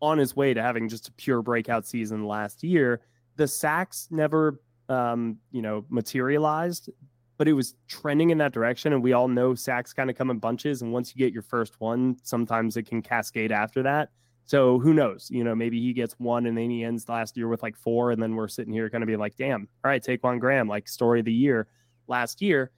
[0.00, 3.00] on his way to having just a pure breakout season last year.
[3.36, 6.90] The sacks never, um, you know, materialized,
[7.36, 8.92] but it was trending in that direction.
[8.92, 10.82] And we all know sacks kind of come in bunches.
[10.82, 14.10] And once you get your first one, sometimes it can cascade after that.
[14.46, 15.28] So who knows?
[15.30, 18.10] You know, maybe he gets one and then he ends last year with like four.
[18.10, 20.86] And then we're sitting here kind of being like, damn, all right, Ta'Quon Graham, like
[20.86, 21.66] story of the year
[22.08, 22.70] last year.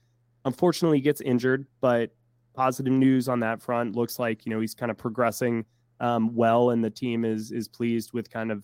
[0.45, 2.11] Unfortunately, gets injured, but
[2.53, 3.95] positive news on that front.
[3.95, 5.65] Looks like, you know, he's kind of progressing
[5.99, 8.63] um, well and the team is is pleased with kind of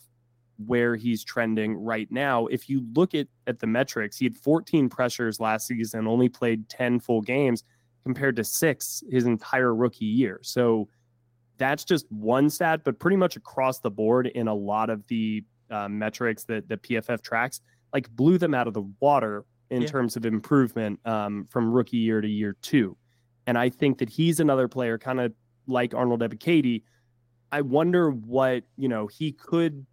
[0.58, 2.48] where he's trending right now.
[2.48, 6.70] If you look at at the metrics, he had 14 pressures last season, only played
[6.70, 7.64] 10 full games
[8.04, 10.40] compared to 6 his entire rookie year.
[10.44, 10.90] So
[11.58, 15.44] that's just one stat, but pretty much across the board in a lot of the
[15.70, 17.62] uh, metrics that the PFF tracks,
[17.94, 19.88] like blew them out of the water in yeah.
[19.88, 22.98] terms of improvement um, from rookie year to year two.
[23.48, 25.34] And I think that he's another player, kind of
[25.68, 26.84] like Arnold Ebiketie.
[27.52, 29.86] I wonder what you know he could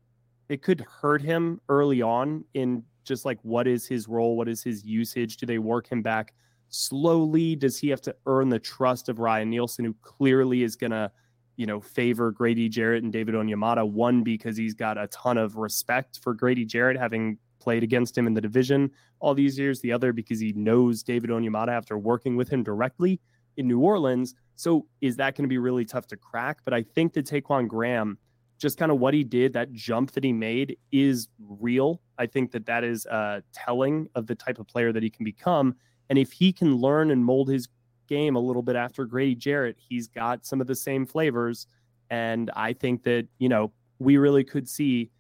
[0.51, 4.64] it could hurt him early on in just like what is his role, what is
[4.64, 5.36] his usage?
[5.36, 6.34] Do they work him back
[6.68, 7.55] slowly?
[7.55, 11.12] Does he have to earn the trust of Ryan Nielsen, who clearly is gonna,
[11.57, 13.88] you know, favor Grady Jarrett and David Onyemata?
[13.88, 18.26] One because he's got a ton of respect for Grady Jarrett, having played against him
[18.26, 18.90] in the division
[19.20, 19.80] all these years.
[19.80, 23.20] The other because he knows David Onyemata after working with him directly
[23.57, 24.34] in New Orleans.
[24.57, 26.59] So is that going to be really tough to crack?
[26.64, 28.18] But I think that Ta'Quon Graham
[28.61, 32.00] just kind of what he did, that jump that he made is real.
[32.18, 35.24] I think that that is uh, telling of the type of player that he can
[35.24, 35.74] become.
[36.11, 37.68] And if he can learn and mold his
[38.06, 41.66] game a little bit after Grady Jarrett, he's got some of the same flavors.
[42.11, 45.11] And I think that, you know, we really could see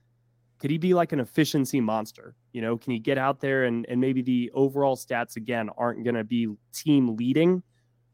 [0.58, 2.34] could he be like an efficiency monster?
[2.52, 6.04] You know, can he get out there and, and maybe the overall stats again aren't
[6.04, 7.62] going to be team leading,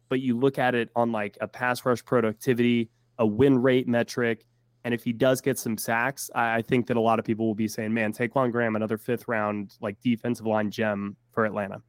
[0.09, 4.47] but you look at it on like a pass rush productivity, a win rate metric,
[4.87, 7.45] and if he does get some sacks, I, I think that a lot of people
[7.45, 11.83] will be saying, "Man, Ta'Quon Graham, another fifth round like defensive line gem for Atlanta."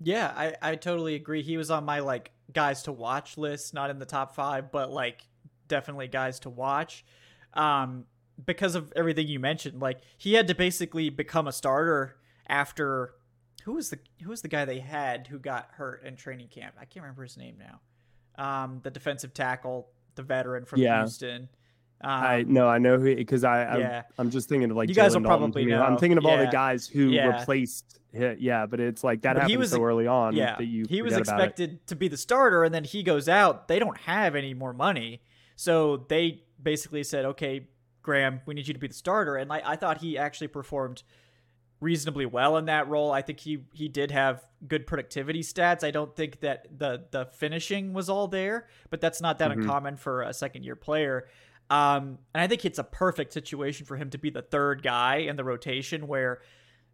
[0.00, 1.42] Yeah, I, I totally agree.
[1.42, 4.90] He was on my like guys to watch list, not in the top five, but
[4.90, 5.28] like
[5.68, 7.04] definitely guys to watch.
[7.52, 8.06] Um,
[8.46, 12.16] because of everything you mentioned, like he had to basically become a starter
[12.48, 13.12] after
[13.64, 16.76] who was the who was the guy they had who got hurt in training camp?
[16.80, 17.82] I can't remember his name now.
[18.42, 21.00] Um, the defensive tackle, the veteran from yeah.
[21.00, 21.50] Houston.
[22.00, 24.02] Um, I no, I know who because I I'm, yeah.
[24.18, 25.82] I'm just thinking of like you guys will probably know.
[25.82, 26.30] I'm thinking of yeah.
[26.30, 27.38] all the guys who yeah.
[27.38, 27.98] replaced.
[28.12, 30.34] Yeah, but it's like that but happened was, so early on.
[30.34, 33.68] Yeah, that you he was expected to be the starter, and then he goes out.
[33.68, 35.22] They don't have any more money,
[35.56, 37.68] so they basically said, "Okay,
[38.02, 41.02] Graham, we need you to be the starter." And I, I thought he actually performed
[41.80, 43.12] reasonably well in that role.
[43.12, 45.84] I think he he did have good productivity stats.
[45.84, 49.62] I don't think that the the finishing was all there, but that's not that mm-hmm.
[49.62, 51.26] uncommon for a second year player.
[51.70, 55.16] Um, and I think it's a perfect situation for him to be the third guy
[55.16, 56.40] in the rotation where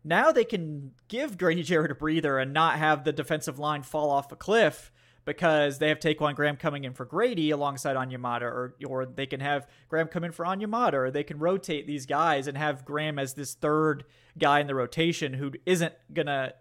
[0.02, 4.10] now they can give Grady Jarrett a breather and not have the defensive line fall
[4.10, 4.92] off a cliff
[5.24, 9.40] because they have Ta'Quon Graham coming in for Grady alongside Onyemata, or or they can
[9.40, 13.18] have Graham come in for Onyemata, or they can rotate these guys and have Graham
[13.18, 14.04] as this third
[14.36, 16.52] guy in the rotation who isn't gonna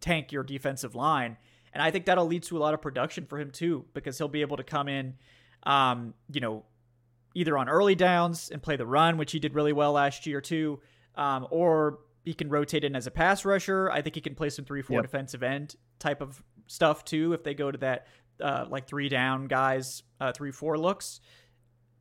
[0.00, 1.36] tank your defensive line.
[1.72, 4.28] And I think that'll lead to a lot of production for him too, because he'll
[4.28, 5.14] be able to come in,
[5.64, 6.64] um, you know,
[7.34, 10.40] either on early downs and play the run, which he did really well last year
[10.40, 10.80] too,
[11.14, 13.90] um, or he can rotate in as a pass rusher.
[13.90, 15.04] I think he can play some three four yep.
[15.04, 18.06] defensive end type of stuff too if they go to that
[18.40, 21.20] uh, like three down guys, uh, three four looks.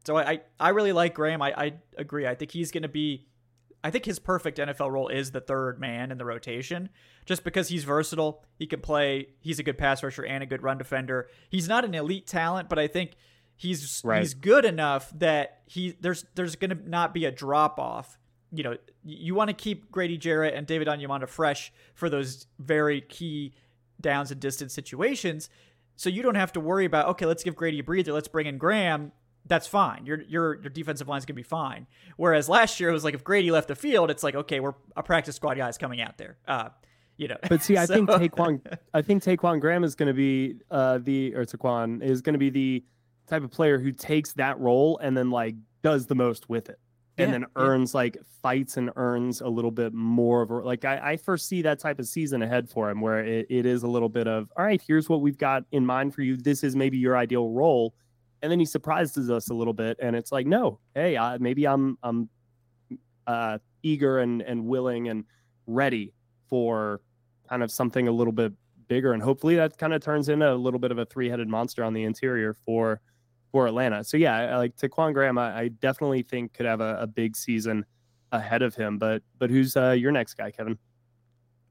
[0.06, 1.42] So I I really like Graham.
[1.42, 2.28] I I agree.
[2.28, 3.28] I think he's going to be.
[3.84, 6.90] I think his perfect NFL role is the third man in the rotation,
[7.26, 8.44] just because he's versatile.
[8.60, 9.30] He can play.
[9.40, 11.30] He's a good pass rusher and a good run defender.
[11.50, 13.14] He's not an elite talent, but I think
[13.62, 14.20] He's right.
[14.22, 18.18] he's good enough that he there's there's going to not be a drop off.
[18.52, 23.02] You know, you want to keep Grady Jarrett and David Onyemata fresh for those very
[23.02, 23.54] key
[24.02, 25.48] downs and distance situations.
[25.96, 28.48] So you don't have to worry about okay, let's give Grady a breather, let's bring
[28.48, 29.12] in Graham.
[29.46, 30.08] That's fine.
[30.08, 31.86] Your your your defensive line's gonna be fine.
[32.18, 34.74] Whereas last year it was like if Grady left the field, it's like okay, we're
[34.98, 36.38] a practice squad guys coming out there.
[36.48, 36.70] Uh,
[37.16, 37.38] you know.
[37.48, 38.62] But see, I So- think Ta'Quon,
[38.96, 42.40] I think Ta'Quon Graham is going to be uh, the or Ta'Quon is going to
[42.40, 42.84] be the
[43.32, 46.80] type of player who takes that role and then like does the most with it,
[47.18, 47.48] and Yeah, then yeah.
[47.64, 51.62] earns like fights and earns a little bit more of a like I, I foresee
[51.64, 54.52] that type of season ahead for him where it, it is a little bit of
[54.58, 56.38] all right, here's what we've got in mind for you.
[56.38, 57.96] This is maybe your ideal role,
[58.42, 61.68] and then he surprises us a little bit, and it's like no, hey, I, maybe
[61.68, 62.30] I'm I'm
[63.28, 65.26] uh, eager and and willing and
[65.68, 66.14] ready
[66.50, 67.02] for
[67.50, 68.54] kind of something a little bit
[68.88, 71.82] bigger and hopefully that kind of turns into a little bit of a three-headed monster
[71.84, 73.00] on the interior for
[73.52, 74.04] for Atlanta.
[74.04, 77.86] So yeah, like Ta'Quon Graham, I, I definitely think could have a, a big season
[78.32, 78.98] ahead of him.
[78.98, 80.78] But but who's uh, your next guy, Kevin?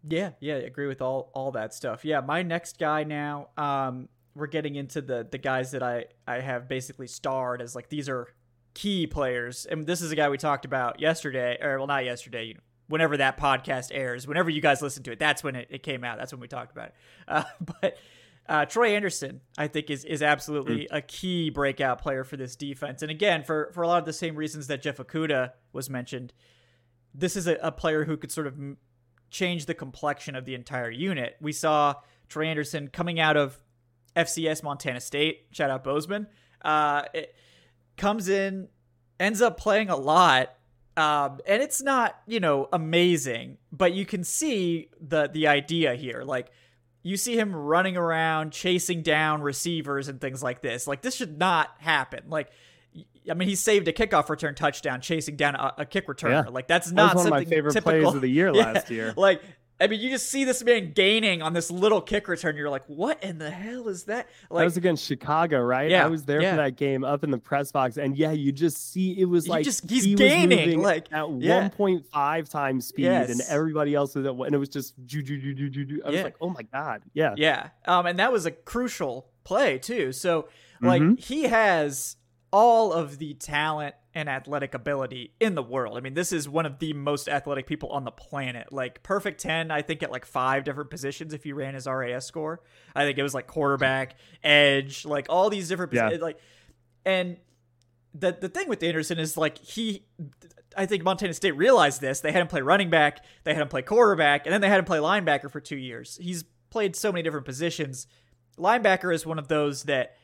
[0.08, 2.04] Yeah, yeah, I agree with all all that stuff.
[2.04, 6.40] Yeah, my next guy now, um, we're getting into the the guys that I I
[6.40, 8.28] have basically starred as like these are
[8.74, 12.44] key players, and this is a guy we talked about yesterday, or well, not yesterday,
[12.44, 15.68] you know, whenever that podcast airs, whenever you guys listen to it, that's when it,
[15.70, 16.18] it came out.
[16.18, 16.94] That's when we talked about it.
[17.28, 17.44] Uh,
[17.80, 17.96] but
[18.50, 23.00] uh, Troy Andersen, I think, is is absolutely a key breakout player for this defense,
[23.00, 26.32] and again, for for a lot of the same reasons that Jeff Okudah was mentioned.
[27.14, 28.76] This is a, a player who could sort of m-
[29.30, 31.36] change the complexion of the entire unit.
[31.40, 31.94] We saw
[32.28, 33.56] Troy Andersen coming out of
[34.16, 35.46] FCS Montana State.
[35.52, 36.26] Shout out Bozeman.
[36.60, 37.36] Uh, it
[37.96, 38.66] comes in,
[39.20, 40.56] ends up playing a lot,
[40.96, 46.24] um, and it's not you know amazing, but you can see the the idea here.
[46.24, 46.50] Like
[47.02, 50.86] you see him running around chasing down receivers and things like this.
[50.86, 52.24] Like this should not happen.
[52.28, 52.50] Like.
[53.30, 56.44] I mean, he saved a kickoff return touchdown, chasing down a, a kick returner.
[56.46, 56.50] Yeah.
[56.50, 58.00] Like that's That not was one of my favorite typical.
[58.00, 58.72] plays of the year Yeah.
[58.72, 59.12] last year.
[59.16, 59.42] Like,
[59.80, 62.56] I mean, you just see this man gaining on this little kick return.
[62.56, 64.26] You're like, what in the hell is that?
[64.50, 65.90] Like, that was against Chicago, right?
[65.90, 66.50] Yeah, I was there yeah.
[66.50, 69.48] for that game up in the press box, and yeah, you just see it was
[69.48, 71.68] like just- he's he gaining, like, at yeah.
[71.70, 75.38] 1.5 times speed, and everybody else was at one, and it was just ju ju
[75.40, 76.02] ju ju ju.
[76.04, 77.68] I was like, oh my god, yeah, yeah.
[77.86, 80.12] Um, and that was a crucial play too.
[80.12, 80.48] So,
[80.82, 81.18] like, Mhm.
[81.18, 82.16] he has
[82.52, 85.96] all of the talent and athletic ability in the world.
[85.96, 88.72] I mean, this is one of the most athletic people on the planet.
[88.72, 92.26] Like perfect 10, I think at like five different positions if you ran his RAS
[92.26, 92.60] score.
[92.94, 96.04] I think it was like quarterback, edge, like all these different Yeah.
[96.06, 96.22] positions.
[96.22, 96.38] Like
[97.04, 97.36] and
[98.12, 100.04] the the thing with Andersen is like he
[100.76, 102.20] I think Montana State realized this.
[102.20, 104.78] They had him play running back, they had him play quarterback, and then they had
[104.80, 106.18] him play linebacker for 2 years.
[106.20, 108.06] He's played so many different positions.
[108.58, 110.16] Linebacker is one of those that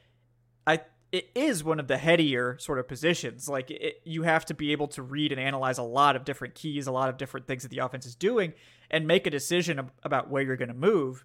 [0.67, 0.81] I
[1.17, 3.49] it is one of the headier sort of positions.
[3.49, 6.55] Like it, you have to be able to read and analyze a lot of different
[6.55, 8.53] keys, a lot of different things that the offense is doing,
[8.91, 11.25] and make a decision about where you're going to move.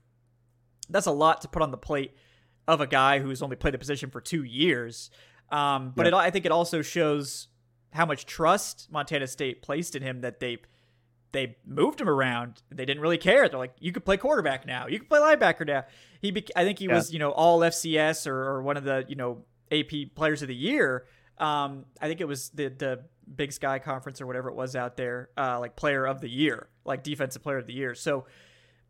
[0.90, 2.16] That's a lot to put on the plate
[2.68, 5.10] of a guy who's only played the position for two years.
[5.50, 6.14] Um, but Yeah.
[6.20, 7.48] it, I think it also shows
[7.92, 10.58] how much trust Montana State placed in him that they
[11.34, 12.62] they moved him around.
[12.70, 13.48] They didn't really care.
[13.48, 14.88] They're like, you could play quarterback now.
[14.88, 15.86] You can play linebacker now.
[16.22, 16.96] He, bec I think he Yeah.
[16.96, 20.48] was, you know, all FCS or, or one of the, you know, AP Players of
[20.48, 21.06] the Year.
[21.38, 23.04] Um, I think it was the the
[23.34, 26.68] Big Sky Conference or whatever it was out there, uh, like Player of the Year,
[26.86, 27.96] like Defensive Player of the Year.
[27.96, 28.26] So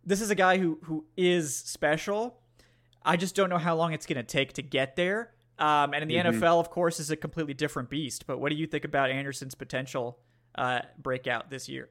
[0.03, 2.39] this is a guy who who is special.
[3.03, 5.34] I just don't know how long it's going to take to get there.
[5.59, 6.39] Um, and in the Mhm.
[6.39, 8.25] NFL, of course, is a completely different beast.
[8.25, 10.19] But what do you think about Andersen's potential
[10.55, 11.89] uh, breakout this year?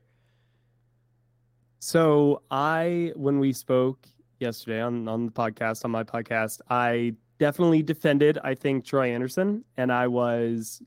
[1.78, 4.07] So I, when we spoke
[4.38, 8.38] yesterday on on the podcast, on my podcast, I definitely defended.
[8.45, 10.80] I think Troy Andersen, and I was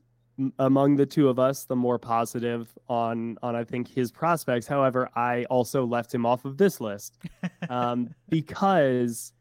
[0.58, 4.66] among the two of us the more positive on on I think his prospects.
[4.66, 7.18] However, I also left him off of this list
[7.68, 9.32] um, because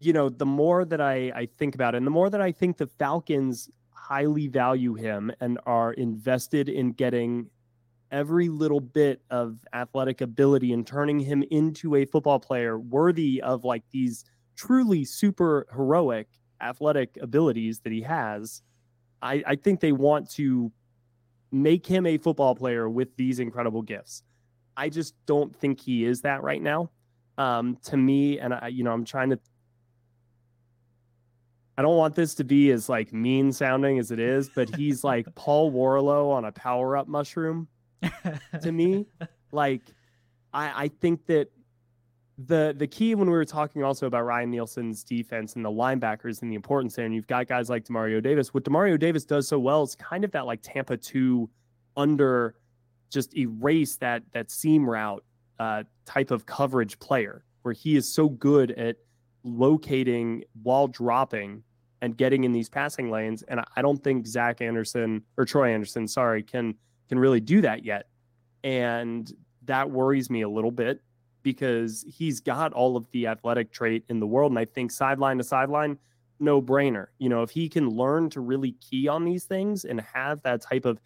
[0.00, 2.50] you know the more that I I think about it, and the more that I
[2.50, 7.48] think the Falcons highly value him and are invested in getting
[8.10, 13.64] every little bit of athletic ability and turning him into a football player worthy of
[13.64, 14.24] like these
[14.56, 16.28] truly super heroic
[16.60, 18.62] athletic abilities that he has.
[19.22, 20.72] I, I think they want to
[21.52, 24.22] make him a football player with these incredible gifts.
[24.76, 26.90] I just don't think he is that right now.
[27.38, 29.38] Um, to me, and I, you know, I'm trying to.
[31.76, 35.02] I don't want this to be as like mean sounding as it is, but he's
[35.02, 37.66] like Paul Worrilow on a power up mushroom
[38.62, 39.06] to me.
[39.50, 39.82] Like,
[40.52, 41.50] I, I think that
[42.38, 46.42] the the key when we were talking also about Ryan Nielsen's defense and the linebackers
[46.42, 48.52] and the importance there, and you've got guys like Demario Davis.
[48.52, 51.48] What Demario Davis does so well is kind of that like Tampa two
[51.96, 52.56] under
[53.10, 55.22] just erase that that seam route
[55.60, 58.96] uh, type of coverage player where he is so good at
[59.44, 61.62] locating while dropping
[62.02, 63.42] and getting in these passing lanes.
[63.44, 66.74] And I don't think Zach Anderson or Troy Andersen, sorry, can
[67.08, 68.08] can really do that yet.
[68.64, 69.32] And
[69.66, 71.00] that worries me a little bit
[71.44, 74.50] because he's got all of the athletic trait in the world.
[74.50, 75.96] And I think sideline to sideline,
[76.40, 77.06] no brainer.
[77.18, 80.62] You know, if he can learn to really key on these things and have that
[80.62, 80.98] type of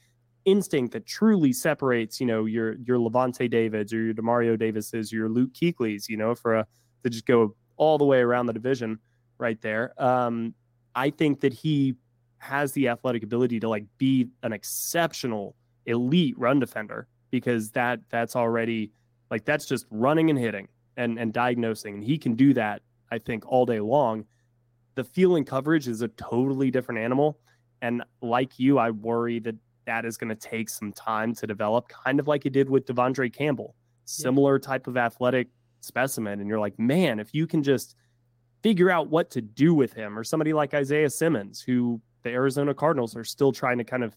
[0.47, 5.29] instinct that truly separates, you know, your your Lavonte Davids or your Demario Davises, your
[5.29, 6.67] Luke Kuechlys, you know, for a
[7.05, 8.99] to just go all the way around the division
[9.37, 9.93] right there.
[10.03, 10.55] Um,
[10.95, 11.95] I think that he
[12.39, 18.37] has the athletic ability to like be an exceptional elite run defender because that that's
[18.37, 18.93] already
[19.31, 23.19] like that's just running and hitting and and diagnosing and he can do that I
[23.19, 24.25] think all day long.
[24.95, 27.39] The feeling coverage is a totally different animal
[27.83, 29.55] and like you I worry that
[29.87, 32.85] that is going to take some time to develop kind of like it did with
[32.87, 33.75] De'Vondre Campbell.
[34.05, 34.67] Similar yeah.
[34.67, 35.49] type of athletic
[35.81, 37.95] specimen and you're like, "Man, if you can just
[38.63, 42.75] figure out what to do with him, or somebody like Isaiah Simmons, who the Arizona
[42.75, 44.17] Cardinals are still trying to kind of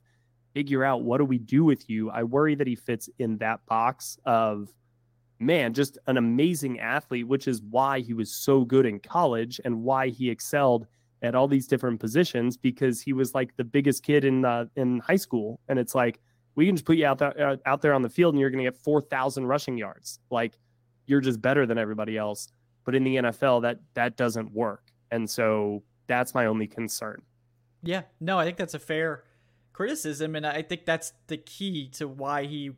[0.54, 2.10] figure out what do we do with you.
[2.10, 4.70] I worry that he fits in that box of
[5.42, 9.84] man, just an amazing athlete, which is why he was so good in college and
[9.84, 10.86] why he excelled
[11.24, 15.00] at all these different positions because he was like the biggest kid in uh, in
[15.00, 15.60] high school.
[15.68, 16.20] And it's like
[16.56, 18.50] we can just put you out there uh, out there on the field and you're
[18.50, 20.20] going to get four thousand rushing yards.
[20.30, 20.58] Like
[21.08, 22.48] you're just better than everybody else.
[22.84, 27.22] But in the NFL, that that doesn't work, and so that's my only concern.
[27.84, 29.24] Yeah, no, I think that's a fair
[29.72, 32.72] criticism, and I think that's the key to why he.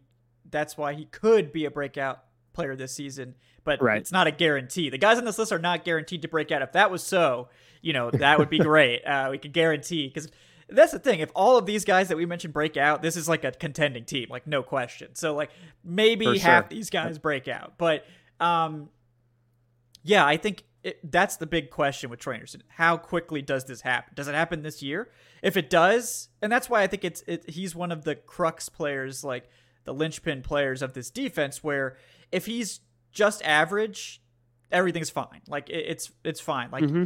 [0.49, 2.23] That's why he could be a breakout
[2.53, 3.97] player this season, but right.
[3.97, 4.89] it's not a guarantee.
[4.89, 6.61] The guys on this list are not guaranteed to break out.
[6.61, 7.49] If that was so,
[7.81, 9.03] you know, that would be great.
[9.03, 10.29] Uh, we could guarantee because
[10.69, 11.19] that's the thing.
[11.19, 14.05] If all of these guys that we mentioned break out, this is like a contending
[14.05, 15.15] team, like no question.
[15.15, 15.51] So like
[15.83, 16.35] maybe sure.
[16.39, 18.05] half these guys break out, but
[18.39, 18.89] um,
[20.03, 22.63] yeah, I think it, that's the big question with Troy Andersen.
[22.67, 24.13] How quickly does this happen?
[24.15, 25.09] Does it happen this year?
[25.41, 28.69] If it does, and that's why I think it's it, he's one of the crux
[28.69, 29.49] players, like
[29.85, 31.63] the linchpin players of this defense.
[31.63, 31.97] Where
[32.33, 32.81] if he's
[33.11, 34.21] just average,
[34.71, 35.41] everything's fine.
[35.47, 36.71] Like it, it's it's fine.
[36.71, 36.83] Like.
[36.85, 37.05] Mm-hmm.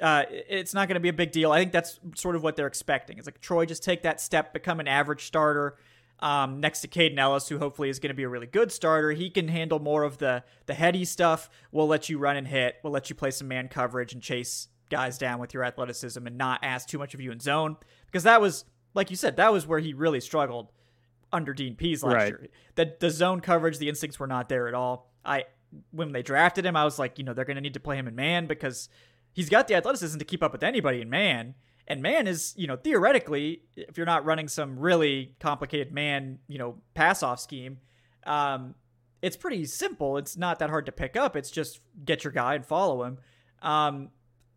[0.00, 1.50] Uh, it's not going to be a big deal.
[1.50, 3.18] I think that's sort of what they're expecting.
[3.18, 5.76] It's like Troy just take that step, become an average starter,
[6.20, 9.10] um, next to Kaden Elliss, who hopefully is going to be a really good starter.
[9.10, 11.50] He can handle more of the the heady stuff.
[11.72, 12.76] We'll let you run and hit.
[12.84, 16.38] We'll let you play some man coverage and chase guys down with your athleticism and
[16.38, 18.64] not ask too much of you in zone because that was
[18.94, 20.72] like you said that was where he really struggled
[21.32, 22.28] under Dean Pees last right.
[22.28, 22.48] year.
[22.74, 25.12] The the zone coverage, the instincts were not there at all.
[25.24, 25.44] I
[25.90, 27.96] when they drafted him, I was like, you know, they're going to need to play
[27.96, 28.88] him in man because
[29.32, 31.54] he's got the athleticism to keep up with anybody in man.
[31.86, 36.58] And man is, you know, theoretically, if you're not running some really complicated man, you
[36.58, 37.78] know, pass off scheme,
[38.26, 38.74] um,
[39.22, 40.16] it's pretty simple.
[40.18, 41.34] It's not that hard to pick up.
[41.34, 43.18] It's just get your guy and follow him.
[43.62, 44.10] Um,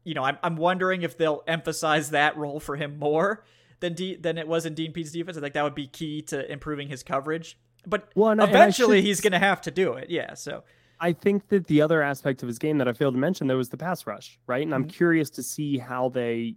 [0.04, 3.44] you know, I'm, I'm wondering if they'll emphasize that role for him more
[3.82, 5.38] than D, than it was in Dean Pees' defense.
[5.38, 7.58] I think that would be key to improving his coverage.
[7.86, 9.06] But well, eventually should...
[9.06, 10.10] he's going to have to do it.
[10.10, 10.36] Yeah.
[10.36, 10.64] So
[11.00, 13.58] I think that the other aspect of his game that I failed to mention there
[13.58, 14.62] was the pass rush, right?
[14.62, 14.92] And I'm mm-hmm.
[14.92, 16.56] curious to see how they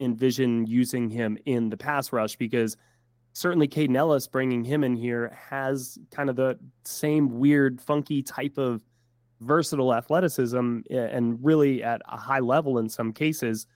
[0.00, 2.76] envision using him in the pass rush because
[3.32, 8.58] certainly Kaden Elliss bringing him in here has kind of the same weird, funky type
[8.58, 8.82] of
[9.40, 13.66] versatile athleticism and really at a high level in some cases.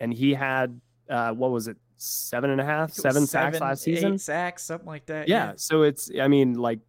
[0.00, 3.82] And he had, uh, what was it, seven and a half, seven, seven sacks last
[3.82, 4.18] season?
[4.18, 5.28] sacks, something like that.
[5.28, 5.52] Yeah, yeah.
[5.56, 6.80] So it's, I mean, like,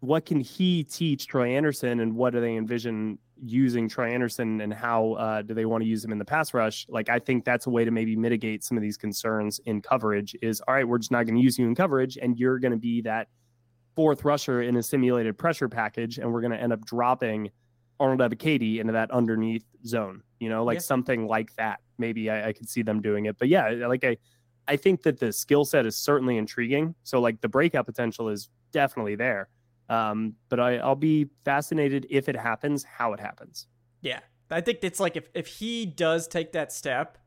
[0.00, 4.72] what can he teach Troy Andersen and what do they envision using Troy Andersen and
[4.72, 6.86] how uh, do they want to use him in the pass rush?
[6.88, 10.36] Like, I think that's a way to maybe mitigate some of these concerns in coverage.
[10.42, 12.72] Is all right, we're just not going to use you in coverage, and you're going
[12.72, 13.28] to be that
[13.96, 17.50] fourth rusher in a simulated pressure package, and we're going to end up dropping
[17.98, 20.22] Arnold Ebiketie into that underneath zone.
[20.38, 20.82] You know, like yeah.
[20.82, 21.80] something like that.
[21.98, 24.18] Maybe I, I could see them doing it, but yeah, like I,
[24.68, 26.94] I think that the skill set is certainly intriguing.
[27.02, 29.48] So like the breakout potential is definitely there.
[29.88, 33.66] Um, but I, I'll be fascinated if it happens, how it happens.
[34.02, 34.20] Yeah.
[34.50, 37.18] I think it's like if, if he does take that step,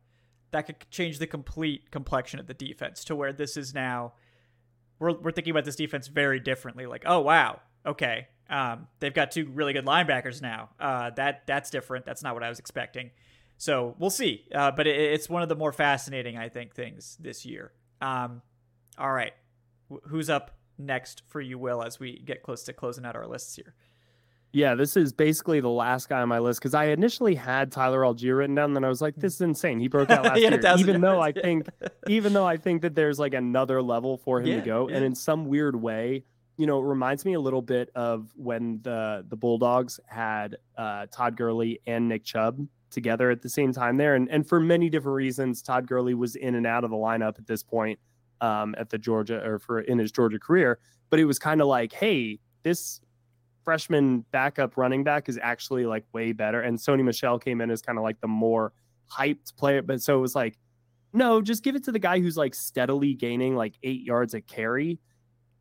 [0.51, 4.13] that could change the complete complexion of the defense to where this is now
[5.01, 6.85] we're, we're thinking about this defense very differently.
[6.85, 10.69] Like, oh wow, okay, um, they've got two really good linebackers now.
[10.79, 12.05] Uh, that that's different.
[12.05, 13.09] That's not what I was expecting.
[13.61, 14.45] So we'll see.
[14.51, 17.71] Uh, but it, it's one of the more fascinating, I think, things this year.
[18.01, 18.41] Um,
[18.97, 19.33] all right,
[19.87, 23.27] Wh- who's up next for you, Will, as we get close to closing out our
[23.27, 23.75] lists here?
[24.51, 28.01] Yeah, this is basically the last guy on my list because I initially had Tyler
[28.01, 30.59] Allgeier written down, then I was like, "This is insane." He broke out last year,
[30.79, 31.67] even though I think,
[32.07, 34.95] even though I think that there's like another level for him yeah, to go, yeah.
[34.95, 36.23] and in some weird way,
[36.57, 41.05] you know, it reminds me a little bit of when the the Bulldogs had uh,
[41.11, 44.15] Todd Gurley and Nick Chubb together at the same time there.
[44.15, 47.39] And and for many different reasons, Todd Gurley was in and out of the lineup
[47.39, 47.99] at this point
[48.41, 50.79] um, at the Georgia or for in his Georgia career.
[51.09, 53.01] But it was kind of like, hey, this
[53.63, 56.61] freshman backup running back is actually like way better.
[56.61, 58.73] And Sony Michel came in as kind of like the more
[59.11, 59.81] hyped player.
[59.81, 60.57] But so it was like,
[61.13, 64.41] no, just give it to the guy who's like steadily gaining like eight yards a
[64.41, 64.99] carry.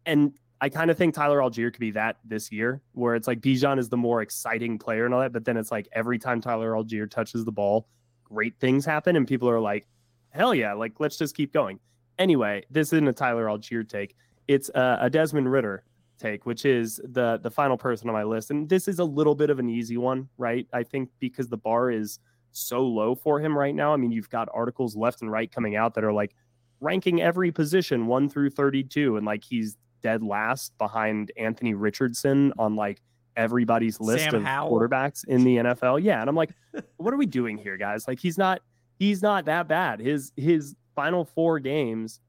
[0.06, 3.40] And I kind of think Tyler Allgeier could be that this year, where it's like
[3.40, 5.32] Bijan is the more exciting player and all that.
[5.32, 7.88] But then it's like every time Tyler Allgeier touches the ball,
[8.24, 9.16] great things happen.
[9.16, 9.86] And people are like,
[10.30, 11.80] hell yeah, like let's just keep going.
[12.18, 14.14] Anyway, this isn't a Tyler Allgeier take.
[14.48, 15.84] It's a, a Desmond Ridder
[16.18, 18.50] take, which is the the final person on my list.
[18.50, 20.66] And this is a little bit of an easy one, right?
[20.72, 22.18] I think because the bar is
[22.52, 23.94] so low for him right now.
[23.94, 26.34] I mean, you've got articles left and right coming out that are like
[26.80, 32.76] ranking every position 1 through 32 and like he's dead last behind Anthony Richardson on
[32.76, 33.00] like
[33.36, 34.78] everybody's list Sam of Howell.
[34.78, 36.02] quarterbacks in the NFL.
[36.02, 36.50] Yeah, and I'm like,
[36.96, 38.06] what are we doing here, guys?
[38.08, 38.60] Like he's not
[38.98, 40.00] he's not that bad.
[40.00, 42.20] His his final four games,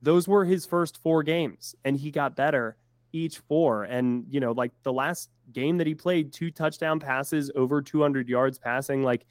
[0.00, 2.76] those were his first four games, and he got better
[3.12, 3.84] each four.
[3.84, 8.28] And you know, like the last game that he played, two touchdown passes, over 200
[8.28, 9.26] yards passing, like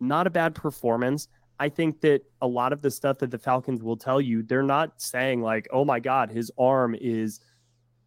[0.00, 1.28] not a bad performance.
[1.58, 4.62] I think that a lot of the stuff that the Falcons will tell you, they're
[4.62, 7.40] not saying like, "Oh my God, his arm is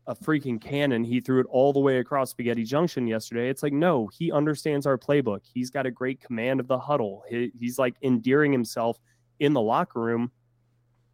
[0.06, 1.04] a freaking cannon.
[1.04, 4.86] He threw it all the way across Spaghetti Junction yesterday." It's like, no, he understands
[4.86, 5.42] our playbook.
[5.44, 7.24] He's got a great command of the huddle.
[7.30, 9.00] He, he's like endearing himself
[9.40, 10.32] in the locker room.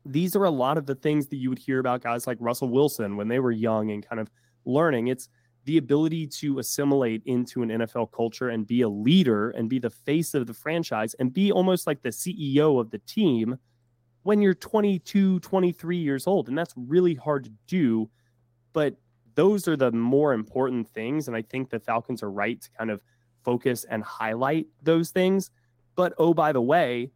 [0.05, 2.69] These are a lot of the things that you would hear about guys like Russell
[2.69, 4.29] Wilson when they were young and kind of
[4.65, 5.07] learning.
[5.07, 5.29] It's
[5.65, 9.89] the ability to assimilate into an NFL culture and be a leader and be the
[9.89, 13.57] face of the franchise and be almost like the CEO of the team
[14.23, 16.49] when you're 22, 23 years old.
[16.49, 18.09] And that's really hard to do.
[18.73, 18.95] But
[19.35, 21.27] those are the more important things.
[21.27, 23.01] And I think the Falcons are right to kind of
[23.43, 25.49] focus and highlight those things.
[25.95, 27.11] But oh, by the way,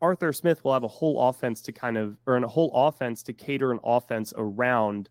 [0.00, 3.32] Arthur Smith will have a whole offense to kind of, or a whole offense to
[3.32, 5.08] cater an offense around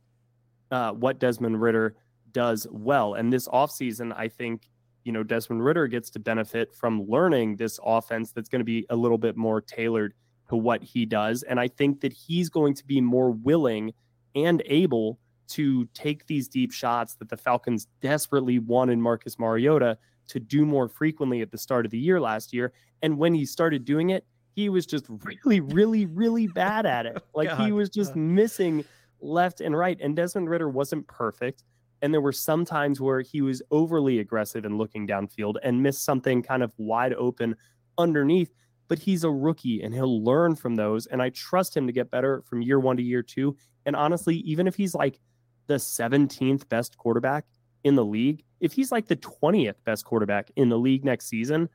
[0.71, 1.95] uh, what Desmond Ridder
[2.33, 3.15] does well.
[3.15, 4.69] And this offseason, I think,
[5.03, 8.85] you know, Desmond Ridder gets to benefit from learning this offense that's going to be
[8.89, 10.13] a little bit more tailored
[10.49, 11.43] to what he does.
[11.43, 13.93] And I think that he's going to be more willing
[14.35, 15.19] and able
[15.49, 20.87] to take these deep shots that the Falcons desperately wanted Marcus Mariota to do more
[20.87, 22.71] frequently at the start of the year last year.
[23.01, 24.25] And when he started doing it,
[24.55, 27.21] he was just really, really, really bad at it.
[27.33, 28.85] Like he was just missing
[29.21, 29.97] left and right.
[30.01, 31.63] And Desmond Ridder wasn't perfect.
[32.01, 36.03] And there were some times where he was overly aggressive and looking downfield and missed
[36.03, 37.55] something kind of wide open
[37.97, 38.51] underneath.
[38.87, 41.05] But he's a rookie and he'll learn from those.
[41.05, 43.55] And I trust him to get better from year one to year two.
[43.85, 45.19] And honestly, even if he's like
[45.67, 47.45] the 17th best quarterback
[47.83, 51.69] in the league, if he's like the 20th best quarterback in the league next season,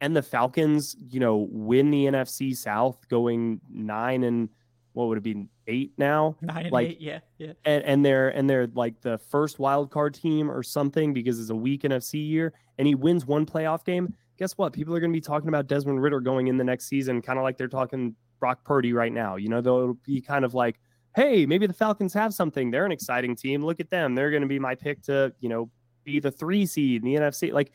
[0.00, 4.48] and the Falcons, you know, win the NFC South going nine and
[4.96, 6.36] what would it be eight now?
[6.40, 7.52] Nine and Like- eight, yeah, yeah.
[7.66, 11.50] and, and they're and they're like the first wild card team or something because it's
[11.50, 14.14] a weak NFC year, and he wins one playoff game.
[14.38, 14.72] Guess what?
[14.72, 17.38] People are going to be talking about Desmond Ridder going in the next season, kind
[17.38, 19.36] of like they're talking Brock Purdy right now.
[19.36, 20.80] You know, they'll be kind of like,
[21.14, 22.70] hey, maybe the Falcons have something.
[22.70, 23.62] They're an exciting team.
[23.64, 24.14] Look at them.
[24.14, 25.70] They're going to be my pick to you know
[26.04, 27.52] be the three seed in the NFC.
[27.52, 27.70] Like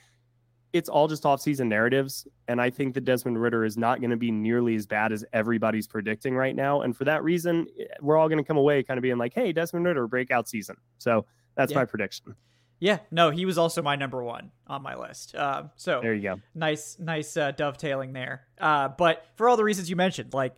[0.73, 4.17] it's all just off-season narratives, and I think that Desmond Ridder is not going to
[4.17, 6.81] be nearly as bad as everybody's predicting right now.
[6.81, 9.33] And for that reason, eh, we're all going to come away kind of being like,
[9.33, 11.79] "Hey, Desmond Ridder breakout season." So that's Yeah.
[11.79, 12.35] my prediction.
[12.79, 15.35] Yeah, no, he was also my number one on my list.
[15.35, 16.41] Uh, so There you go.
[16.55, 18.47] nice, nice uh, dovetailing there.
[18.59, 20.55] Uh, but for all the reasons you mentioned, like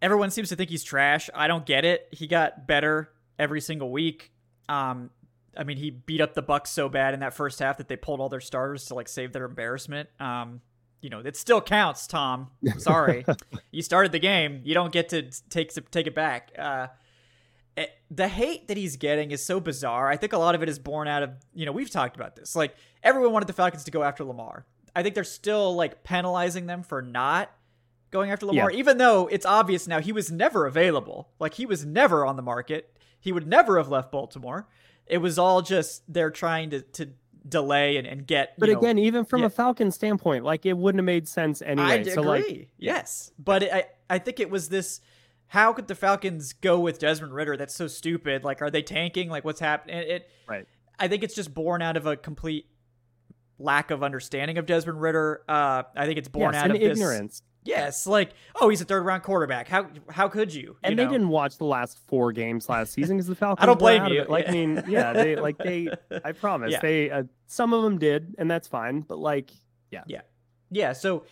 [0.00, 1.28] everyone seems to think he's trash.
[1.34, 2.06] I don't get it.
[2.12, 4.30] He got better every single week.
[4.68, 5.10] Um,
[5.56, 7.96] I mean, he beat up the Bucs so bad in that first half that they
[7.96, 10.08] pulled all their starters to like save their embarrassment.
[10.20, 10.60] Um,
[11.00, 12.50] you know, it still counts, Tom.
[12.78, 13.24] Sorry,
[13.70, 14.60] you started the game.
[14.64, 16.52] You don't get to take take it back.
[16.58, 16.88] Uh,
[17.76, 20.08] it- the hate that he's getting is so bizarre.
[20.08, 22.34] I think a lot of it is born out of, you know, we've talked about
[22.36, 22.54] this.
[22.56, 24.66] Like everyone wanted the Falcons to go after Lamar.
[24.94, 27.50] I think they're still like penalizing them for not
[28.10, 31.28] going after Lamar, even though it's obvious now he was never available.
[31.38, 32.96] Like he was never on the market.
[33.20, 34.66] He would never have left Baltimore.
[35.10, 37.10] It was all just they're trying to, to
[37.48, 38.54] delay and, and get.
[38.58, 39.46] But you know, again, even from yeah.
[39.46, 42.00] a Falcon standpoint, like it wouldn't have made sense anyway.
[42.00, 42.58] I so agree.
[42.58, 45.00] like, yes, but it, I I think it was this.
[45.48, 47.56] How could the Falcons go with Desmond Ridder?
[47.56, 48.44] That's so stupid.
[48.44, 49.28] Like, are they tanking?
[49.28, 49.96] Like, what's happening?
[49.96, 50.66] It, it right.
[50.98, 52.66] I think it's just born out of a complete
[53.58, 55.42] lack of understanding of Desmond Ridder.
[55.48, 56.98] Uh, I think it's born yes, out of this.
[56.98, 57.42] ignorance.
[57.62, 58.30] Yes, like
[58.60, 59.68] oh, he's a third round quarterback.
[59.68, 60.60] How how could you?
[60.62, 61.10] you And they know?
[61.10, 63.62] didn't watch the last four games last season because the Falcons.
[63.62, 64.22] I don't blame you.
[64.22, 64.30] it.
[64.30, 65.88] Like, I mean, yeah, they like they.
[66.24, 66.80] I promise Yeah.
[66.80, 67.10] they.
[67.10, 69.00] Uh, some of them did, and that's fine.
[69.02, 69.50] But like,
[69.90, 70.22] Yeah, Yeah.
[70.70, 70.92] Yeah.
[70.94, 71.24] So,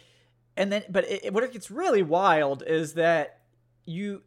[0.57, 3.41] and then, but it, what gets really wild is that
[3.87, 4.23] you,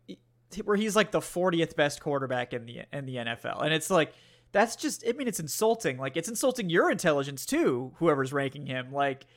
[0.64, 4.12] where he's like the 40th best quarterback in the in the NFL, and it's like
[4.54, 5.04] that's just.
[5.08, 5.98] I mean, it's insulting.
[6.00, 7.92] Like it's insulting your intelligence too.
[7.98, 9.28] Whoever's ranking him, like.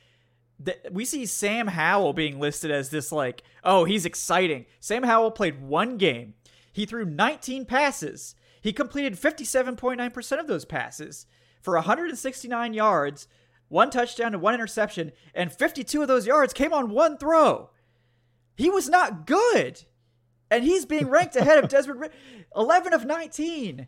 [0.91, 4.65] We see Sam Howell being listed as this like, oh, he's exciting.
[4.79, 6.33] Sam Howell played one game.
[6.71, 8.35] He threw 19 passes.
[8.61, 11.25] He completed 57.9% of those passes
[11.61, 13.27] for 169 yards,
[13.67, 17.69] one touchdown and one interception, and 52 of those yards came on one throw.
[18.55, 19.83] He was not good.
[20.49, 22.13] And he's being ranked ahead of Desmond Ridder.
[22.55, 23.87] 11 of 19.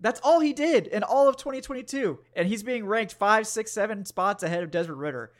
[0.00, 2.18] That's all he did in all of 2022.
[2.34, 5.32] And he's being ranked five, six, seven spots ahead of Desmond Ridder.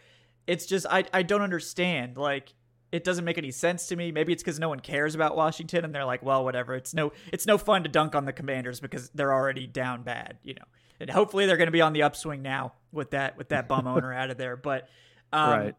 [0.48, 2.16] It's just, I, I don't understand.
[2.16, 2.52] Like,
[2.90, 4.10] it doesn't make any sense to me.
[4.10, 6.74] Maybe it's because no one cares about Washington and they're like, well, whatever.
[6.74, 10.38] It's no, it's no fun to dunk on the Commanders because they're already down bad,
[10.42, 10.64] you know
[11.00, 13.86] and hopefully they're going to be on the upswing now with that with that bum
[13.86, 14.56] owner out of there.
[14.56, 14.88] But
[15.32, 15.74] um, right.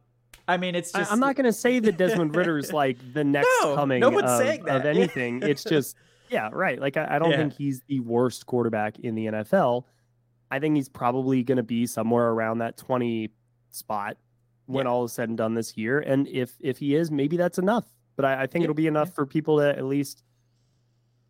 [0.48, 1.12] I mean, it's just.
[1.12, 4.00] I, am not going to say that Desmond Ridder is like the next no, coming
[4.00, 4.78] no one's of, saying that.
[4.78, 5.44] of anything.
[5.44, 5.96] it's just,
[6.30, 6.80] yeah, right.
[6.80, 7.38] Like, I, I don't yeah.
[7.38, 9.84] think he's the worst quarterback in the NFL.
[10.52, 13.30] I think he's probably going to be somewhere around that 20
[13.70, 14.18] spot
[14.70, 14.92] when yeah.
[14.92, 16.00] all is said and done this year.
[16.00, 17.86] And if if he is, maybe that's enough.
[18.16, 18.66] But I, I think yeah.
[18.66, 20.24] it'll be enough for people to at least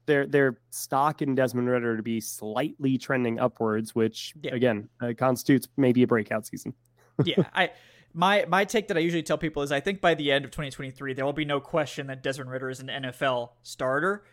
[0.08, 4.54] their their stock in Desmond Ridder to be slightly trending upwards, which yeah.
[4.54, 6.74] again uh, constitutes maybe a breakout season.
[7.24, 7.72] yeah, I
[8.14, 10.52] my my take that I usually tell people is I think by the end of
[10.52, 14.26] 2023 there will be no question that Desmond Ridder is an NFL starter.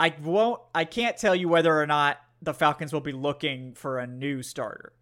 [0.00, 3.98] I won't I can't tell you whether or not the Falcons will be looking for
[3.98, 4.94] a new starter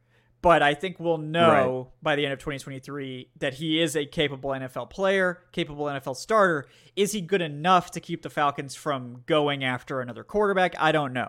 [0.44, 2.02] but I think we'll know right.
[2.02, 6.66] by the end of 2023 that he is a capable NFL player, capable NFL starter.
[6.96, 10.74] Is he good enough to keep the Falcons from going after another quarterback?
[10.78, 11.28] I don't know.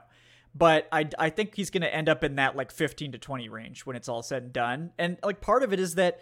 [0.54, 3.48] But I, I think he's going to end up in that like 15 to 20
[3.48, 4.92] range when it's all said and done.
[4.98, 6.20] And like part of it is that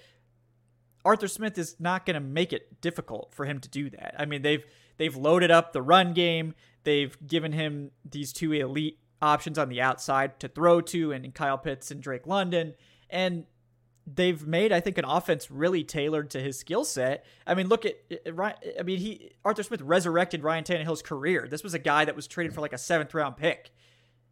[1.04, 4.14] Arthur Smith is not going to make it difficult for him to do that.
[4.20, 4.64] I mean, they've
[4.98, 6.54] they've loaded up the run game.
[6.84, 11.58] They've given him these two elite options on the outside to throw to, and Kyle
[11.58, 12.74] Pitts and Drake London.
[13.10, 13.46] And
[14.06, 17.26] they've made, I think, an offense really tailored to his skill set.
[17.48, 18.56] I mean, look at uh, Ryan.
[18.80, 21.48] I mean, he Arthur Smith resurrected Ryan Tannehill's career.
[21.50, 23.72] This was a guy that was traded for like a seventh round pick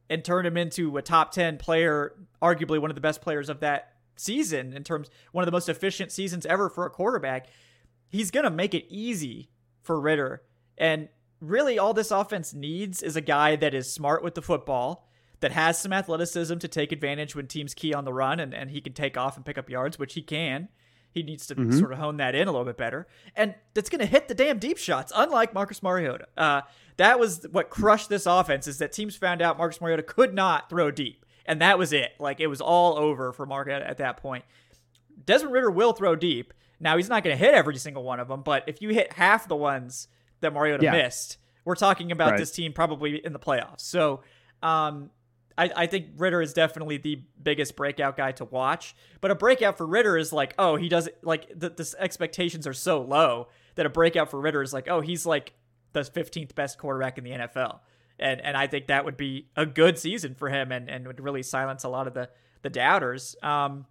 [0.09, 3.61] and turned him into a top ten player, arguably one of the best players of
[3.61, 7.47] that season in terms one of the most efficient seasons ever for a quarterback.
[8.09, 9.49] He's gonna make it easy
[9.81, 10.41] for Ridder.
[10.77, 11.07] and
[11.41, 15.07] really all this offense needs is a guy that is smart with the football,
[15.41, 18.69] that has some athleticism to take advantage when teams key on the run and, and
[18.69, 20.69] he can take off and pick up yards, which he can.
[21.11, 21.77] He needs to mm-hmm.
[21.77, 23.07] sort of hone that in a little bit better.
[23.35, 26.27] And that's going to hit the damn deep shots, unlike Marcus Mariota.
[26.37, 26.61] Uh,
[26.97, 30.69] that was what crushed this offense is that teams found out Marcus Mariota could not
[30.69, 31.25] throw deep.
[31.45, 32.11] And that was it.
[32.19, 34.45] Like it was all over for Mariota at that point.
[35.25, 36.53] Desmond Ridder will throw deep.
[36.79, 39.13] Now he's not going to hit every single one of them, but if you hit
[39.13, 40.07] half the ones
[40.41, 40.91] that Mariota yeah.
[40.91, 42.39] missed, we're talking about right.
[42.39, 43.81] this team probably in the playoffs.
[43.81, 44.21] So,
[44.61, 45.09] um,
[45.57, 48.95] I, I think Ridder is definitely the biggest breakout guy to watch.
[49.19, 52.73] But a breakout for Ridder is like, oh, he does like the, the expectations are
[52.73, 55.53] so low that a breakout for Ridder is like, oh, he's like
[55.93, 57.79] the 15th best quarterback in the NFL.
[58.19, 61.19] And and I think that would be a good season for him and, and would
[61.19, 62.29] really silence a lot of the
[62.61, 63.35] the doubters.
[63.41, 63.85] Um,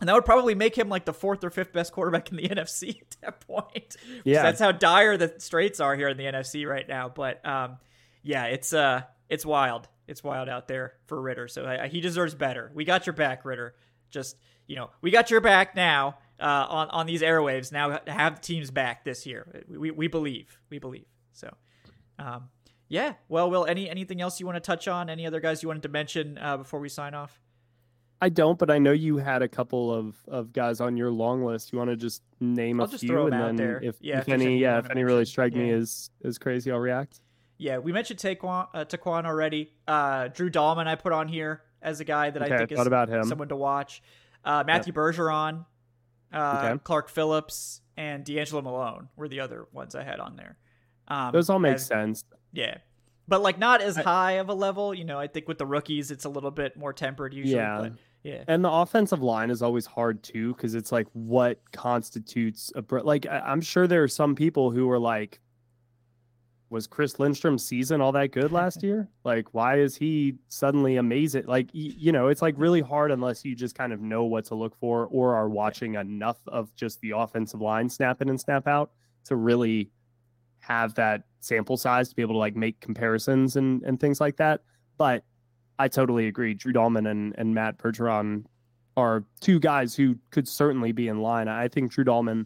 [0.00, 2.42] and that would probably make him like the fourth or fifth best quarterback in the
[2.48, 3.96] NFC at that point.
[4.24, 7.08] Yeah, that's how dire the straits are here in the NFC right now.
[7.08, 7.78] But um,
[8.22, 9.88] yeah, it's uh, it's wild.
[10.06, 11.48] It's wild out there for Ridder.
[11.48, 12.70] So uh, he deserves better.
[12.74, 13.74] We got your back, Ridder.
[14.10, 14.36] Just
[14.66, 17.72] you know, we got your back now uh, on on these airwaves.
[17.72, 19.64] Now have the team's back this year.
[19.68, 20.58] We we believe.
[20.70, 21.06] We believe.
[21.32, 21.54] So.
[22.18, 22.50] Um,
[22.88, 23.14] yeah.
[23.28, 25.08] Well, Will, any anything else you want to touch on?
[25.08, 27.40] Any other guys you wanted to mention uh, before we sign off?
[28.22, 31.42] I don't, but I know you had a couple of, of guys on your long
[31.42, 31.72] list.
[31.72, 33.80] You want to just name I'll a just few, and then there.
[33.82, 35.62] if, yeah, if, if any, yeah, if any really strike yeah.
[35.62, 37.20] me as as crazy, I'll react.
[37.56, 39.72] Yeah, we mentioned Ta'Quon, uh, Ta'Quon already.
[39.86, 42.80] Uh, Drew Dalman, I put on here as a guy that okay, I think I
[42.80, 43.24] is about him.
[43.24, 44.02] someone to watch.
[44.44, 44.96] Uh, Matthew yep.
[44.96, 45.66] Bergeron,
[46.32, 46.80] uh, okay.
[46.84, 50.56] Clark Phillips, and DeAngelo Malone were the other ones I had on there.
[51.08, 52.24] Um, Those all make as, sense.
[52.52, 52.78] Yeah,
[53.28, 54.94] but like not as I, high of a level.
[54.94, 57.56] You know, I think with the rookies, it's a little bit more tempered usually.
[57.56, 57.78] Yeah.
[57.80, 57.92] But,
[58.22, 58.44] yeah.
[58.48, 63.26] And the offensive line is always hard too because it's like what constitutes a like
[63.30, 65.40] I'm sure there are some people who are like
[66.68, 69.08] was Chris Lindstrom's season all that good last year?
[69.24, 71.46] Like why is he suddenly amazing?
[71.46, 74.54] Like you know, it's like really hard unless you just kind of know what to
[74.54, 78.66] look for or are watching enough of just the offensive line snap in and snap
[78.66, 78.90] out
[79.24, 79.90] to really
[80.58, 84.36] have that sample size to be able to like make comparisons and and things like
[84.36, 84.60] that.
[84.98, 85.24] But
[85.80, 86.52] I totally agree.
[86.52, 88.44] Drew Dalman and, and Matt Bergeron
[88.98, 91.48] are two guys who could certainly be in line.
[91.48, 92.44] I think Drew Dalman,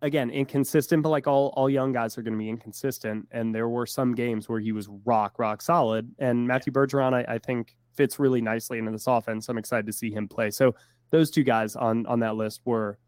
[0.00, 3.28] again, inconsistent, but like all all young guys are going to be inconsistent.
[3.30, 6.10] And there were some games where he was rock rock solid.
[6.18, 9.50] And Matthew Bergeron, I, I think, fits really nicely into this offense.
[9.50, 10.50] I'm excited to see him play.
[10.50, 10.74] So
[11.10, 12.98] those two guys on on that list were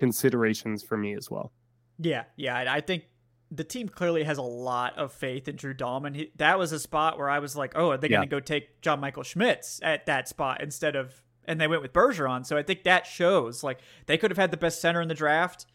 [0.00, 1.52] considerations for me as well.
[2.00, 3.04] Yeah, yeah, I think
[3.50, 6.14] the team clearly has a lot of faith in Drew Dalman.
[6.14, 8.18] He, that was a spot where I was like, oh, are they yeah.
[8.18, 11.82] going to go take John Michael Schmitz at that spot instead of, and they went
[11.82, 12.44] with Bergeron.
[12.44, 15.14] So I think that shows like they could have had the best center in the
[15.14, 15.66] draft.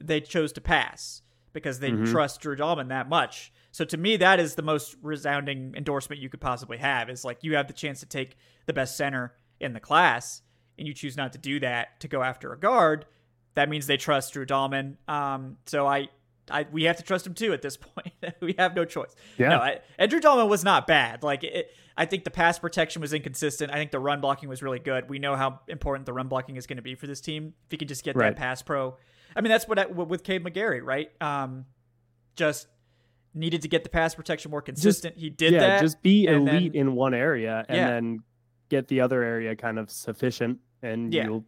[0.00, 1.22] They chose to pass
[1.52, 2.04] because they mm-hmm.
[2.04, 3.52] trust Drew Dalman that much.
[3.70, 7.08] So to me, that is the most resounding endorsement you could possibly have.
[7.08, 10.42] Is like you have the chance to take the best center in the class,
[10.78, 13.06] and you choose not to do that to go after a guard.
[13.54, 14.96] That means they trust Drew Dalman.
[15.08, 16.08] Um, so I
[16.50, 18.12] I, we have to trust him too at this point.
[18.40, 19.14] we have no choice.
[19.38, 19.50] Yeah.
[19.50, 21.22] No, I, Andrew Dalman was not bad.
[21.22, 23.70] Like it, I think the pass protection was inconsistent.
[23.70, 25.08] I think the run blocking was really good.
[25.08, 27.54] We know how important the run blocking is going to be for this team.
[27.66, 28.34] If you can just get right.
[28.34, 28.96] that pass pro,
[29.36, 31.10] I mean that's what I, with Kaleb McGary, right?
[31.20, 31.66] Um,
[32.36, 32.66] just
[33.34, 35.14] needed to get the pass protection more consistent.
[35.14, 35.80] Just, he did yeah, that.
[35.80, 37.88] Just be elite then, in one area and yeah.
[37.88, 38.20] then
[38.68, 41.24] get the other area kind of sufficient, and yeah.
[41.24, 41.44] you'll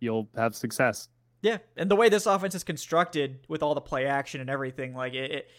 [0.00, 1.08] you'll have success.
[1.40, 4.94] Yeah, and the way this offense is constructed with all the play action and everything,
[4.94, 5.50] like it, it,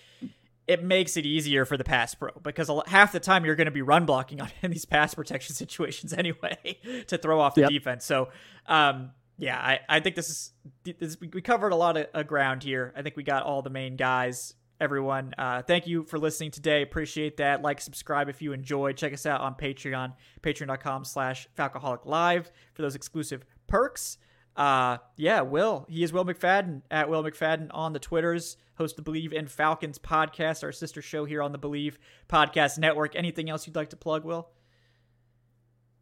[0.68, 3.72] it makes it easier for the pass pro because half the time you're going to
[3.72, 6.78] be run blocking on in these pass protection situations anyway
[7.08, 7.70] to throw off the yep.
[7.70, 8.06] defense.
[8.06, 8.30] So,
[8.68, 10.52] um, yeah, I, I think this is
[10.84, 12.94] this, we covered a lot of, of ground here.
[12.96, 14.54] I think we got all the main guys.
[14.82, 16.84] Everyone, uh, thank you for listening today.
[16.84, 17.62] Appreciate that.
[17.62, 18.96] Like, subscribe if you enjoyed.
[18.96, 24.18] Check us out on Patreon, patreon.com slash Falcoholic Live for those exclusive perks.
[24.60, 25.86] Uh, yeah, Will.
[25.90, 28.58] He is Will McFadden at Will McFadden on the Twitters.
[28.76, 31.96] Host the Bleav in Falcons podcast, our sister show here on the Bleav
[32.28, 33.16] Podcast Network.
[33.16, 34.50] Anything else you'd like to plug, Will?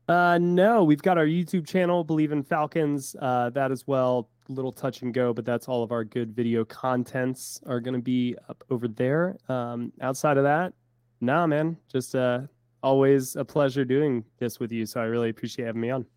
[0.09, 3.15] Uh, no, we've got our YouTube channel, Bleav in Falcons.
[3.21, 6.65] Uh, that as well, little touch and go, but that's all of our good video
[6.65, 9.37] contents are going to be up over there.
[9.49, 10.73] Um, outside of that,
[11.21, 12.39] nah, man, just uh,
[12.81, 14.87] always a pleasure doing this with you.
[14.87, 16.07] So I really appreciate having me on.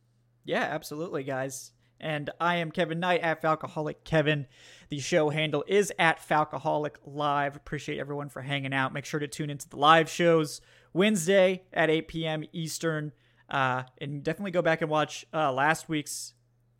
[0.46, 1.72] Yeah, absolutely, guys.
[2.00, 4.46] And I am Kevin Knight at Falcoholic Kevin.
[4.88, 7.56] The show handle is at Falcoholic Live.
[7.56, 8.92] Appreciate everyone for hanging out.
[8.92, 10.60] Make sure to tune into the live shows
[10.92, 12.44] Wednesday at 8 p.m.
[12.52, 13.12] Eastern.
[13.48, 16.34] Uh, and definitely go back and watch uh, last week's,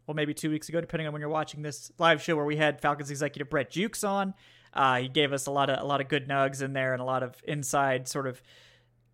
[0.06, 2.56] well, maybe two weeks ago, depending on when you're watching this live show, where we
[2.56, 4.34] had Falcons executive Brett Jukes on.
[4.72, 7.02] Uh, he gave us a lot of a lot of good nugs in there and
[7.02, 8.40] a lot of inside sort of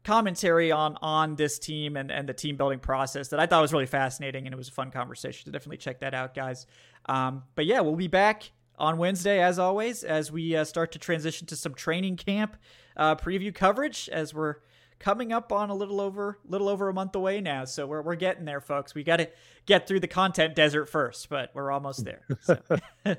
[0.07, 3.73] commentary on on this team and, and the team building process that I thought was
[3.73, 5.47] really fascinating and it was a fun conversation.
[5.47, 6.67] So definitely check that out, guys.
[7.07, 10.99] Um, but yeah, we'll be back on Wednesday as always as we uh, start to
[11.01, 12.57] transition to some training camp
[12.97, 14.57] uh, preview coverage as we're
[14.99, 17.65] coming up on a little over little over a month away now.
[17.65, 18.95] So we're we're getting there, folks.
[18.95, 19.29] We got to
[19.67, 22.23] get through the content desert first, but we're almost there.
[22.41, 22.59] So.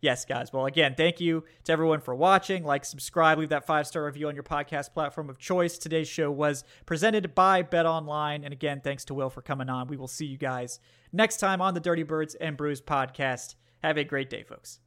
[0.00, 0.52] yes, guys.
[0.52, 2.64] Well, again, thank you to everyone for watching.
[2.64, 5.78] Like, subscribe, leave that five star review on your podcast platform of choice.
[5.78, 9.88] Today's show was presented by Bet Online, and again, thanks to Will for coming on.
[9.88, 10.80] We will see you guys
[11.12, 13.54] next time on the Dirty Birds and Brews podcast.
[13.82, 14.80] Have a great day, folks.